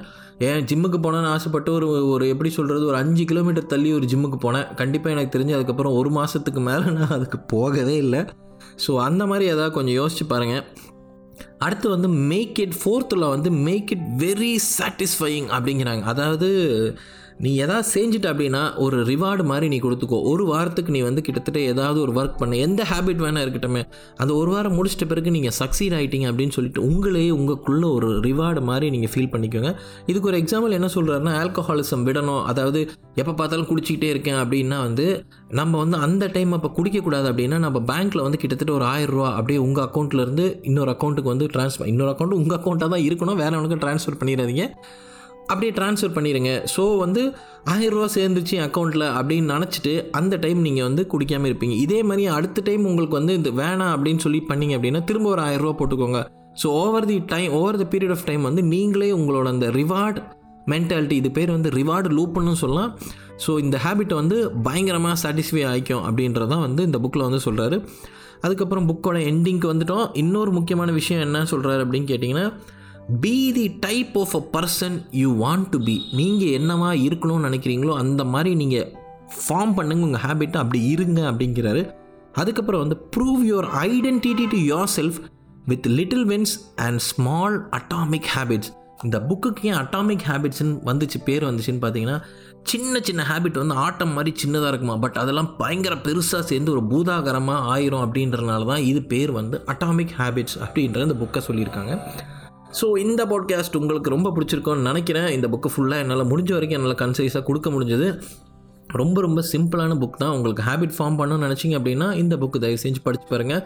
ஏன் 0.48 0.64
ஜிம்முக்கு 0.70 0.98
போனேன்னு 1.04 1.32
ஆசைப்பட்டு 1.34 1.70
ஒரு 1.78 1.88
ஒரு 2.14 2.24
எப்படி 2.32 2.50
சொல்கிறது 2.58 2.84
ஒரு 2.90 2.98
அஞ்சு 3.02 3.24
கிலோமீட்டர் 3.24 3.70
தள்ளி 3.72 3.90
ஒரு 3.98 4.06
ஜிம்முக்கு 4.12 4.38
போனேன். 4.46 4.66
கண்டிப்பாக 4.80 5.14
எனக்கு 5.16 5.34
தெரிஞ்சு 5.36 5.56
அதுக்கப்புறம் 5.58 5.96
ஒரு 6.00 6.10
மாதத்துக்கு 6.10 6.62
மேலே 6.68 6.84
நான் 6.98 7.16
அதுக்கு 7.18 7.40
போகவே 7.54 7.96
இல்லை. 8.04 8.22
ஸோ 8.86 8.92
அந்த 9.08 9.22
மாதிரி 9.32 9.46
ஏதாவது 9.54 9.76
கொஞ்சம் 9.78 9.98
யோசிச்சு 10.00 10.26
பாருங்கள் 10.34 10.64
அடுத்து 11.66 11.86
வந்து 11.88 12.08
மேக் 12.32 12.58
இட் 12.60 12.76
ஃபோர்த்தில் 12.82 13.32
வந்து 13.34 13.50
மேக் 13.66 13.90
இட் 13.96 14.06
வெரி 14.24 14.52
சாட்டிஸ்ஃபையிங் 14.78 15.48
அப்படிங்கிறாங்க. 15.56 16.04
அதாவது 16.12 16.48
நீ 17.38 17.56
எதாவது 17.56 17.86
செஞ்சுட்ட 17.94 18.26
அப்படின்னா 18.32 18.62
ஒரு 18.76 18.98
ரிவார்டு 19.04 19.44
மாதிரி 19.44 19.68
நீ 19.68 19.78
கொடுத்துக்கோ. 19.80 20.18
ஒரு 20.32 20.44
வாரத்துக்கு 20.44 20.94
நீ 20.96 21.00
வந்து 21.00 21.22
கிட்டத்தட்ட 21.26 21.60
ஏதாவது 21.60 22.00
ஒரு 22.00 22.12
ஒர்க் 22.20 22.38
பண்ண. 22.40 22.56
எந்த 22.56 22.82
ஹேபிட் 22.90 23.22
வேணால் 23.24 23.44
இருக்கட்டுமே. 23.44 23.82
அந்த 24.16 24.34
ஒரு 24.34 24.50
வாரம் 24.50 24.76
முடிச்சிட்ட 24.78 25.06
பிறகு 25.12 25.30
நீங்கள் 25.30 25.56
சக்சீட் 25.60 25.96
ஆகிட்டீங்க 25.98 26.28
அப்படின்னு 26.32 26.56
சொல்லிட்டு 26.56 26.82
உங்களே 26.90 27.30
உங்களுக்குள்ள 27.38 27.84
ஒரு 27.96 28.08
ரிவார்டு 28.28 28.62
மாதிரி 28.70 28.90
நீங்கள் 28.90 29.12
ஃபீல் 29.14 29.32
பண்ணிக்கோங்க. 29.34 29.72
இதுக்கு 30.06 30.30
ஒரு 30.32 30.40
எக்ஸாம்பிள் 30.42 30.76
என்ன 30.78 30.90
சொல்கிறாருன்னா 30.96 31.34
ஆல்கஹாலிசம் 31.42 32.04
விடணும். 32.08 32.42
அதாவது 32.52 32.82
எப்போ 33.14 33.32
பார்த்தாலும் 33.32 33.68
குடிச்சிக்கிட்டே 33.70 34.10
இருக்கேன் 34.14 34.40
அப்படின்னா 34.42 34.76
வந்து 34.86 35.06
நம்ம 35.60 35.78
வந்து 35.78 35.96
அந்த 35.96 36.26
டைம் 36.26 36.52
அப்போ 36.52 36.70
குடிக்கக்கூடாது 36.76 37.26
அப்படின்னா 37.32 37.58
நம்ம 37.66 37.78
பேங்க்கில் 37.92 38.26
வந்து 38.26 38.38
கிட்டத்தட்ட 38.42 38.72
ஒரு 38.72 38.84
ஆயிரம் 38.84 39.14
ரூபா 39.16 39.30
அப்படியே 39.38 39.58
உங்கள் 39.66 39.84
அக்கௌண்ட்லேருந்து 39.84 40.46
இன்னொரு 40.62 40.90
அக்கௌண்ட்டுக்கு 40.90 41.32
வந்து 41.34 41.48
ட்ரான்ஸ்ஃபர் 41.54 41.90
இன்னொரு 41.92 42.12
அக்கௌண்ட் 42.12 42.38
உங்கள் 42.40 42.58
அக்கௌண்ட்டாக 42.58 42.90
தான் 42.94 43.06
இருக்கணும். 43.08 43.40
வேறு 43.42 43.56
ஒன்றுக்கு 43.58 43.82
ட்ரான்ஸ்ஃபர் 43.86 44.20
பண்ணிடாதீங்க. 44.20 44.66
அப்படியே 45.46 45.72
ட்ரான்ஸ்ஃபர் 45.72 46.14
பண்ணிடுங்க 46.16 46.50
ஸோ 46.76 46.82
வந்து 46.98 47.22
ஆயிரம் 47.64 47.94
ரூபா 47.96 48.08
சேர்ந்துச்சு 48.14 48.56
அக்கௌண்ட்டில் 48.66 49.06
அப்படின்னு 49.18 49.48
நினச்சிட்டு 49.54 50.10
அந்த 50.10 50.36
டைம் 50.36 50.60
நீங்கள் 50.60 50.86
வந்து 50.88 51.06
குடிக்காமல் 51.06 51.48
இருப்பீங்க. 51.50 51.76
இதே 51.86 52.02
மாதிரி 52.02 52.26
அடுத்த 52.26 52.62
டைம் 52.64 52.84
உங்களுக்கு 52.84 53.18
வந்து 53.20 53.34
இது 53.34 53.50
வேணாம் 53.50 53.92
அப்படின்னு 53.96 54.18
சொல்லி 54.18 54.40
பண்ணீங்க 54.48 54.76
அப்படின்னா 54.78 55.04
திரும்ப 55.04 55.28
ஒரு 55.30 55.42
ஆயிரரூவா 55.42 55.74
போட்டுக்கோங்க. 55.80 56.20
So 56.62 56.66
over 56.82 57.06
the 57.06 57.18
time 57.26 57.52
over 57.52 57.78
the 57.82 57.86
period 57.92 58.10
of 58.10 58.24
time 58.24 58.42
வந்து 58.42 58.62
நீங்களே 58.62 59.10
உங்களோட 59.12 59.44
அந்த 59.44 59.68
ரிவார்ட் 59.70 60.20
மென்டாலிட்டி 60.66 61.12
இது 61.12 61.30
பேர் 61.30 61.50
வந்து 61.50 61.70
ரிவார்டு 61.70 62.10
லூப்புன்னு 62.18 62.60
சொல்லலாம். 62.64 62.90
ஸோ 63.46 63.52
இந்த 63.58 63.76
ஹேபிட்டை 63.84 64.14
வந்து 64.14 64.36
பயங்கரமாக 64.62 65.16
சாட்டிஸ்ஃபை 65.22 65.62
ஆகிக்கும் 65.70 66.04
அப்படின்றதான் 66.08 66.64
வந்து 66.66 66.82
இந்த 66.82 66.98
புக்கில் 66.98 67.26
வந்து 67.28 67.40
சொல்கிறாரு 67.46 67.78
அதுக்கப்புறம் 68.40 68.86
புக்கோட 68.88 69.18
எண்டிங்க்கு 69.30 69.66
வந்துட்டோம். 69.72 70.06
இன்னொரு 70.12 70.50
முக்கியமான 70.50 70.92
விஷயம் 70.92 71.22
என்ன 71.22 71.42
சொல்கிறாரு 71.50 71.82
அப்படின்னு 71.86 72.10
கேட்டிங்கன்னா 72.12 72.46
be 73.20 73.52
the 73.52 73.76
type 73.80 74.18
of 74.18 74.34
a 74.36 74.42
person 74.52 74.96
you 75.10 75.28
want 75.44 75.68
to 75.70 75.78
be 75.84 75.94
நீங்கள் 76.12 76.52
என்னவா 76.58 76.90
இருக்கணும்னு 77.06 77.46
நினைக்கிறீங்களோ 77.48 77.94
அந்த 78.02 78.24
மாதிரி 78.24 78.54
நீங்கள் 78.54 78.92
ஃபார்ம் 79.36 79.74
பண்ணுங்க 79.74 80.06
உங்கள் 80.08 80.20
ஹேபிட்டை 80.20 80.56
அப்படி 80.56 80.80
இருங்க 80.84 81.20
அப்படிங்கிறாரு. 81.30 81.82
அதுக்கப்புறம் 82.32 82.80
வந்து 82.80 82.96
prove 83.16 83.42
your 83.50 83.68
identity 83.88 84.46
to 84.54 84.58
yourself 84.96 85.18
with 85.66 85.86
little 85.86 86.26
wins 86.26 86.54
and 86.76 86.98
small 86.98 87.68
atomic 87.78 88.30
habits 88.34 88.70
இந்த 89.02 89.18
புக்குக்கு 89.28 89.62
ஏன் 89.62 89.78
அட்டாமிக் 89.82 90.24
ஹேபிட்ஸ்னு 90.30 90.74
வந்துச்சு 90.90 91.18
பேர் 91.24 91.44
வந்துச்சுன்னு 91.44 91.82
பார்த்தீங்கன்னா 91.84 92.20
சின்ன 92.62 93.00
சின்ன 93.00 93.24
ஹேபிட் 93.30 93.60
வந்து 93.62 93.74
ஆட்டம் 93.74 94.12
மாதிரி 94.12 94.32
சின்னதாக 94.42 94.68
இருக்குமா? 94.68 94.96
பட் 94.96 95.12
அதெல்லாம் 95.12 95.56
பயங்கர 95.56 95.94
பெருசாக 95.94 96.40
சேர்ந்து 96.40 96.72
ஒரு 96.72 96.84
பூதாகரமாக 96.84 97.78
ஆயிரும் 97.78 98.04
அப்படின்றனால 98.04 98.66
தான் 98.66 98.84
இது 98.90 99.02
பேர் 99.02 99.32
வந்து 99.32 99.64
அட்டாமிக் 99.66 100.14
ஹேபிட்ஸ் 100.18 100.58
அப்படின்ற 100.64 101.02
இந்த 101.08 101.16
புக்கை 101.22 101.42
சொல்லியிருக்காங்க. 101.48 101.94
ஸோ 102.80 102.86
இந்த 102.98 103.22
பாட்காஸ்ட் 103.32 103.76
உங்களுக்கு 103.76 104.14
ரொம்ப 104.14 104.28
பிடிச்சிருக்கும்னு 104.36 104.88
நினைக்கிறேன். 104.90 105.28
இந்த 105.28 105.48
புக்கு 105.48 105.70
ஃபுல்லாக 105.74 106.04
என்னால் 106.04 106.30
முடிஞ்ச 106.30 106.50
வரைக்கும் 106.52 106.78
என்னால் 106.78 107.00
கன்சைஸாக 107.02 107.44
கொடுக்க 107.48 107.70
முடிஞ்சது. 107.70 108.08
ரொம்ப 109.00 109.18
ரொம்ப 109.20 109.40
சிம்பிளான 109.52 109.92
புக் 110.00 110.18
தான். 110.22 110.32
உங்களுக்கு 110.36 110.62
ஹேபிட் 110.68 110.94
ஃபார்ம் 110.96 111.18
பண்ணணும்னு 111.18 111.46
நினச்சிங்க 111.46 111.76
அப்படின்னா 111.78 112.08
இந்த 112.22 112.34
புக்கு 112.36 112.58
தயவு 112.64 112.80
செஞ்சு 112.82 113.00
படித்து 113.02 113.26
பாருங்கள் 113.30 113.62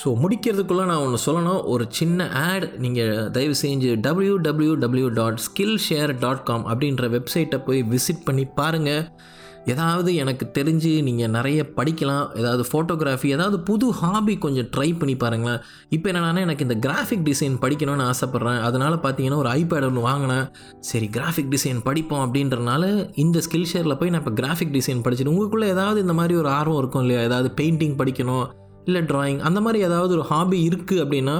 ஸோ 0.00 0.08
முடிக்கிறதுக்குள்ளே 0.22 0.84
நான் 0.90 1.02
ஒன்று 1.04 1.20
சொல்லணும். 1.26 1.60
ஒரு 1.64 1.84
சின்ன 1.98 2.28
ஆட் 2.48 2.66
நீங்கள் 2.84 3.30
தயவு 3.36 3.54
செஞ்சு 3.62 3.92
W 4.06 4.36
W 4.48 4.74
W 4.84 5.08
dot 5.20 5.40
Skillshare 5.88 6.12
dot 6.24 6.42
com 6.42 6.66
அப்படின்ற 6.72 7.08
வெப்சைட்டை 7.16 7.60
போய் 7.64 7.82
விசிட் 7.94 8.24
பண்ணி 8.24 8.44
பாருங்கள் 8.44 9.04
ஏதாவது 9.66 10.10
எனக்கு 10.22 10.44
தெரிஞ்சு 10.58 10.90
நீங்கள் 11.02 11.32
நிறைய 11.36 11.60
படிக்கலாம் 11.76 12.26
ஏதாவது 12.40 12.64
ஃபோட்டோகிராஃபி 12.70 13.28
ஏதாவது 13.36 13.60
புது 13.60 13.86
ஹாபி 14.00 14.34
கொஞ்சம் 14.38 14.68
ட்ரை 14.76 14.98
பண்ணி 14.98 15.16
பாருங்களேன். 15.16 15.60
இப்போ 15.88 16.10
என்னென்னா 16.10 16.40
எனக்கு 16.46 16.66
இந்த 16.68 16.76
கிராஃபிக் 16.86 17.24
டிசைன் 17.30 17.56
படிக்கணும்னு 17.64 18.06
ஆசைப்பட்றேன். 18.10 18.60
அதனால் 18.60 18.96
பார்த்தீங்கன்னா 18.96 19.36
ஒரு 19.36 19.50
ஐபேட் 19.60 19.86
ஒன்று 19.88 20.00
வாங்கினேன். 20.00 20.44
சரி 20.80 21.10
கிராஃபிக் 21.16 21.50
டிசைன் 21.54 21.82
படிப்போம் 21.82 22.24
அப்படின்றனால 22.26 23.10
இந்த 23.14 23.42
ஸ்கில் 23.48 23.68
ஷேரில் 23.72 23.98
போய் 24.02 24.10
நான் 24.10 24.24
இப்போ 24.24 24.34
கிராஃபிக் 24.42 24.74
டிசைன் 24.78 25.02
படிச்சுட்டு 25.06 25.34
உங்களுக்குள்ளே 25.34 25.68
ஏதாவது 25.76 26.00
இந்த 26.00 26.12
மாதிரி 26.12 26.34
ஒரு 26.34 26.48
ஆர்வம் 26.48 26.78
இருக்கும் 26.78 27.02
இல்லையா? 27.02 27.22
ஏதாவது 27.22 27.50
பெயிண்டிங் 27.60 27.98
படிக்கணும் 28.02 28.46
இல்லை 28.84 29.02
ட்ராயிங் 29.02 29.38
அந்த 29.38 29.60
மாதிரி 29.60 29.84
ஏதாவது 29.84 30.12
ஒரு 30.12 30.22
ஹாபி 30.22 30.68
இருக்குது 30.68 31.02
அப்படின்னா 31.04 31.36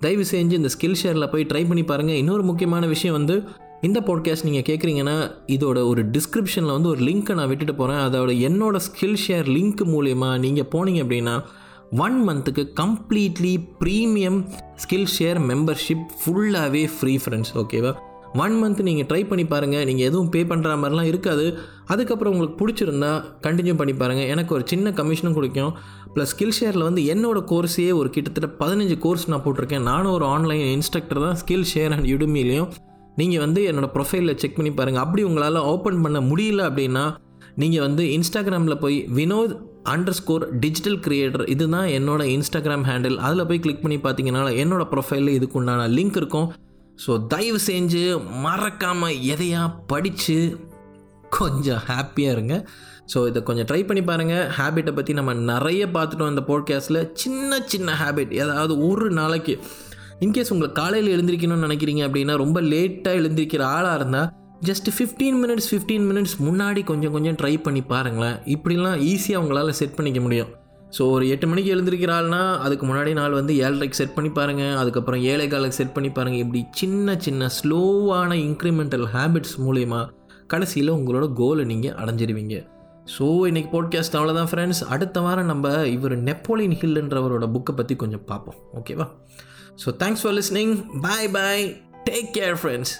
தயவு 0.00 0.24
செஞ்சு 0.30 0.52
இந்த 0.52 0.68
ஸ்கில் 0.74 1.00
ஷேரில் 1.02 1.30
போய் 1.30 1.48
ட்ரை 1.52 1.68
பண்ணி 1.68 1.84
பாருங்கள் 1.84 2.14
இன்னொரு 2.14 2.42
முக்கியமான 2.42 2.86
விஷயம் 2.86 3.16
வந்து 3.16 3.36
இந்த 3.80 4.00
பாட்காஸ்ட் 4.00 4.46
நீங்கள் 4.48 4.66
கேட்குறீங்கன்னா 4.68 5.16
இதோட 5.46 5.86
ஒரு 5.86 6.10
டிஸ்கிரிப்ஷனில் 6.10 6.74
வந்து 6.76 6.88
ஒரு 6.88 7.00
லிங்க்கை 7.00 7.34
நான் 7.34 7.48
விட்டுட்டு 7.48 7.74
போகிறேன் 7.74 8.02
அதோட 8.06 8.30
என்னோட 8.48 8.80
ஸ்கில் 8.86 9.16
ஷேர் 9.28 9.48
லிங்க் 9.48 9.82
மூலயமா 9.84 10.38
நீங்கள் 10.38 10.68
போனீங்க 10.72 11.00
அப்படின்னா 11.04 11.34
ஒன் 11.98 12.16
மந்த்துக்கு 12.28 12.64
completely 12.80 13.54
premium 13.80 14.40
skill 14.74 15.06
share 15.18 15.40
membership 15.50 16.04
ஃபுல்லாகவே 16.18 16.82
ஃப்ரீ 16.98 17.14
ஃப்ரெண்ட்ஸ் 17.16 17.54
ஓகேவா 17.54 17.92
ஒன் 18.34 18.54
மந்த் 18.62 18.82
நீங்கள் 18.82 19.06
ட்ரை 19.06 19.28
பண்ணி 19.28 19.44
பாருங்கள் 19.44 19.84
நீங்கள் 19.84 20.06
எதுவும் 20.06 20.28
பே 20.28 20.42
பண்ணுற 20.42 20.72
மாதிரிலாம் 20.80 21.02
இருக்காது. 21.02 21.58
அதுக்கப்புறம் 21.86 22.32
உங்களுக்கு 22.32 22.58
பிடிச்சிருந்தா 22.60 23.12
கண்டினியூ 23.42 23.76
பண்ணி 23.76 23.94
பாருங்கள் 23.94 24.26
எனக்கு 24.26 24.54
ஒரு 24.54 24.64
சின்ன 24.66 24.90
கமிஷனும் 24.92 25.34
கொடுக்கும். 25.34 25.72
ப்ளஸ் 26.14 26.34
ஸ்கில் 26.34 26.56
ஷேரில் 26.60 26.86
வந்து 26.88 27.02
என்னோட 27.02 27.38
கோர்ஸையே 27.52 27.94
ஒரு 27.94 28.10
கிட்டத்தட்ட 28.10 28.66
பதினஞ்சு 28.66 28.98
கோர்ஸ் 28.98 29.28
நான் 29.28 29.42
போட்டிருக்கேன். 29.44 29.82
நானும் 29.82 30.12
ஒரு 30.12 30.24
ஆன்லைன் 30.24 30.66
இன்ஸ்ட்ரக்டர் 30.66 31.20
தான் 31.20 31.38
ஸ்கில் 31.46 31.64
ஷேர் 31.74 31.90
அண்ட் 31.90 32.06
யுடுமிலையும் 32.06 32.68
நீங்கள் 33.18 33.42
வந்து 33.44 33.60
என்னோடய 33.72 33.94
ப்ரொஃபைலில் 33.94 34.36
செக் 34.36 34.56
பண்ணி 34.56 34.70
பாருங்கள் 34.70 35.04
அப்படி 35.04 35.22
உங்களால் 35.22 35.66
ஓப்பன் 35.70 36.00
பண்ண 36.00 36.20
முடியல 36.20 36.62
அப்படின்னா 36.68 37.04
நீங்கள் 37.56 37.80
வந்து 37.80 38.02
இன்ஸ்டாகிராமில் 38.16 38.80
போய் 38.80 38.98
Vinod 39.16 39.54
under 39.84 40.16
score 40.18 40.44
digital 40.58 40.98
creator 40.98 41.44
இதுதான் 41.48 41.88
என்னோடய 41.88 42.32
இன்ஸ்டாகிராம் 42.36 42.86
ஹேண்டில் 42.90 43.16
அதில் 43.16 43.46
போய் 43.46 43.58
கிளிக் 43.58 43.82
பண்ணி 43.82 43.98
பார்த்தீங்கன்னா 43.98 44.42
என்னோடய 44.62 44.88
ப்ரொஃபைலில் 44.92 45.36
இதுக்கு 45.38 45.58
உண்டான 45.58 45.88
லிங்க் 45.88 46.16
இருக்கும். 46.16 46.48
ஸோ 47.06 47.26
தயவு 47.26 47.58
செஞ்சு 47.66 48.02
மறக்காமல் 48.40 49.18
எதையா 49.34 49.62
படித்து 49.86 50.38
கொஞ்சம் 51.30 51.82
ஹாப்பியாக 51.88 52.34
இருங்க. 52.36 52.54
ஸோ 53.14 53.18
இதை 53.26 53.42
கொஞ்சம் 53.42 53.66
ட்ரை 53.66 53.86
பண்ணி 53.86 54.02
பாருங்கள் 54.02 54.48
ஹேபிட்டை 54.58 54.92
பற்றி 54.94 55.12
நம்ம 55.12 55.34
நிறைய 55.52 55.86
பார்த்துட்டோம் 55.86 56.28
இந்த 56.28 56.42
போட்காஸ்ட்டில் 56.46 57.12
சின்ன 57.12 57.60
சின்ன 57.66 57.94
ஹேபிட் 58.02 58.32
ஏதாவது 58.32 58.88
ஒரு 58.88 59.10
நாளைக்கு 59.10 59.54
இன்கேஸ் 60.24 60.50
உங்களை 60.52 60.68
காலையில் 60.78 61.10
எழுந்திரிக்கணும்னு 61.14 61.66
நினைக்கிறீங்க 61.66 62.02
அப்படின்னா 62.06 62.34
ரொம்ப 62.42 62.58
லேட்டாக 62.70 63.18
எழுந்திரிக்கிற 63.20 63.62
ஆளாக 63.74 63.98
இருந்தால் 63.98 64.30
just 64.68 64.88
fifteen 64.94 65.36
minutes 65.42 65.68
fifteen 65.70 66.06
minutes 66.10 66.34
முன்னாடி 66.46 66.80
கொஞ்சம் 66.88 67.12
கொஞ்சம் 67.16 67.36
ட்ரை 67.40 67.52
பண்ணி 67.66 67.82
பாருங்களேன். 67.92 68.38
இப்படிலாம் 68.54 68.96
ஈஸியாக 69.10 69.42
உங்களால் 69.42 69.70
செட் 69.80 69.94
பண்ணிக்க 69.98 70.20
முடியும். 70.24 70.50
ஸோ 70.96 71.02
ஒரு 71.14 71.24
எட்டு 71.34 71.46
மணிக்கு 71.50 71.70
எழுந்திருக்கிற 71.74 72.12
ஆள்னா 72.18 72.40
அதுக்கு 72.64 72.84
முன்னாடி 72.90 73.12
நாள் 73.20 73.38
வந்து 73.38 73.54
ஏழரைக்கு 73.64 74.00
செட் 74.00 74.14
பண்ணி 74.16 74.30
பாருங்கள் 74.38 74.74
அதுக்கப்புறம் 74.80 75.22
ஏழை 75.32 75.46
காலுக்கு 75.52 75.78
செட் 75.80 75.94
பண்ணி 75.96 76.10
பாருங்கள் 76.18 76.42
இப்படி 76.44 76.62
சின்ன 76.80 77.16
சின்ன 77.26 77.50
ஸ்லோவான 77.58 78.30
இன்க்ரிமெண்டல் 78.48 79.06
ஹேபிட்ஸ் 79.14 79.56
மூலிமா 79.66 80.00
கடைசியில் 80.54 80.96
உங்களோட 80.98 81.26
கோலை 81.40 81.66
நீங்கள் 81.72 81.96
அடைஞ்சிருவீங்க. 82.02 82.56
ஸோ 83.16 83.26
இன்றைக்கி 83.50 83.70
போட்காஸ்ட் 83.74 84.16
அவ்வளோதான் 84.18 84.50
ஃப்ரெண்ட்ஸ் 84.52 84.82
அடுத்த 84.94 85.20
வாரம் 85.26 85.50
நம்ம 85.52 85.74
இவர் 85.96 86.16
நெப்போலியன் 86.30 86.78
ஹில்ன்றவரோட 86.82 87.46
புக்கை 87.56 87.74
பற்றி 87.80 87.96
கொஞ்சம் 88.04 88.26
பார்ப்போம். 88.32 88.58
ஓகேவா 88.80 89.06
So 89.78 89.92
thanks 89.92 90.20
for 90.20 90.32
listening. 90.32 91.00
Bye 91.00 91.28
bye. 91.28 91.78
Take 92.04 92.34
care, 92.34 92.56
friends. 92.56 92.98